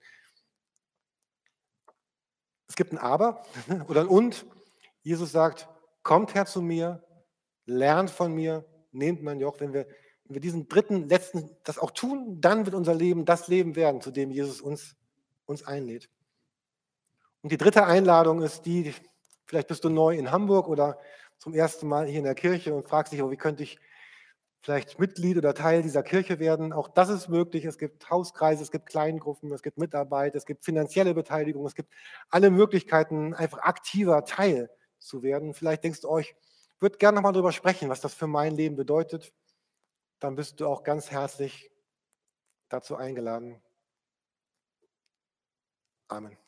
Es 2.68 2.76
gibt 2.76 2.92
ein 2.92 2.98
Aber 2.98 3.44
oder 3.88 4.02
ein 4.02 4.08
Und. 4.08 4.46
Jesus 5.02 5.32
sagt, 5.32 5.68
kommt 6.02 6.34
her 6.34 6.46
zu 6.46 6.60
mir, 6.60 7.04
lernt 7.64 8.10
von 8.10 8.32
mir, 8.32 8.64
nehmt 8.92 9.22
mein 9.22 9.40
Joch. 9.40 9.60
Wenn 9.60 9.72
wir, 9.72 9.86
wenn 10.24 10.34
wir 10.34 10.40
diesen 10.40 10.68
dritten, 10.68 11.08
letzten, 11.08 11.50
das 11.64 11.78
auch 11.78 11.92
tun, 11.92 12.40
dann 12.40 12.66
wird 12.66 12.74
unser 12.74 12.94
Leben 12.94 13.24
das 13.24 13.48
Leben 13.48 13.76
werden, 13.76 14.00
zu 14.00 14.10
dem 14.10 14.30
Jesus 14.30 14.60
uns 14.60 14.96
uns 15.48 15.66
einlädt. 15.66 16.08
Und 17.42 17.52
die 17.52 17.56
dritte 17.56 17.86
Einladung 17.86 18.42
ist 18.42 18.62
die, 18.66 18.94
vielleicht 19.46 19.68
bist 19.68 19.84
du 19.84 19.88
neu 19.88 20.16
in 20.16 20.30
Hamburg 20.30 20.68
oder 20.68 20.98
zum 21.38 21.54
ersten 21.54 21.88
Mal 21.88 22.06
hier 22.06 22.18
in 22.18 22.24
der 22.24 22.34
Kirche 22.34 22.74
und 22.74 22.86
fragst 22.86 23.12
dich, 23.12 23.22
oh, 23.22 23.30
wie 23.30 23.36
könnte 23.36 23.62
ich 23.62 23.78
vielleicht 24.62 24.98
Mitglied 24.98 25.36
oder 25.36 25.54
Teil 25.54 25.82
dieser 25.82 26.02
Kirche 26.02 26.38
werden. 26.38 26.72
Auch 26.72 26.88
das 26.88 27.08
ist 27.08 27.28
möglich. 27.28 27.64
Es 27.64 27.78
gibt 27.78 28.10
Hauskreise, 28.10 28.62
es 28.62 28.70
gibt 28.70 28.86
Kleingruppen, 28.86 29.52
es 29.52 29.62
gibt 29.62 29.78
Mitarbeit, 29.78 30.34
es 30.34 30.46
gibt 30.46 30.64
finanzielle 30.64 31.14
Beteiligung, 31.14 31.66
es 31.66 31.74
gibt 31.74 31.92
alle 32.30 32.50
Möglichkeiten, 32.50 33.34
einfach 33.34 33.58
aktiver 33.58 34.24
Teil 34.24 34.70
zu 34.98 35.22
werden. 35.22 35.54
Vielleicht 35.54 35.84
denkst 35.84 36.00
du 36.02 36.08
euch, 36.08 36.34
ich 36.76 36.82
würde 36.82 36.98
gerne 36.98 37.16
nochmal 37.16 37.32
darüber 37.32 37.52
sprechen, 37.52 37.88
was 37.88 38.00
das 38.00 38.14
für 38.14 38.26
mein 38.26 38.54
Leben 38.54 38.76
bedeutet. 38.76 39.32
Dann 40.20 40.36
bist 40.36 40.60
du 40.60 40.66
auch 40.66 40.82
ganz 40.84 41.10
herzlich 41.10 41.70
dazu 42.68 42.96
eingeladen. 42.96 43.60
Amen. 46.08 46.47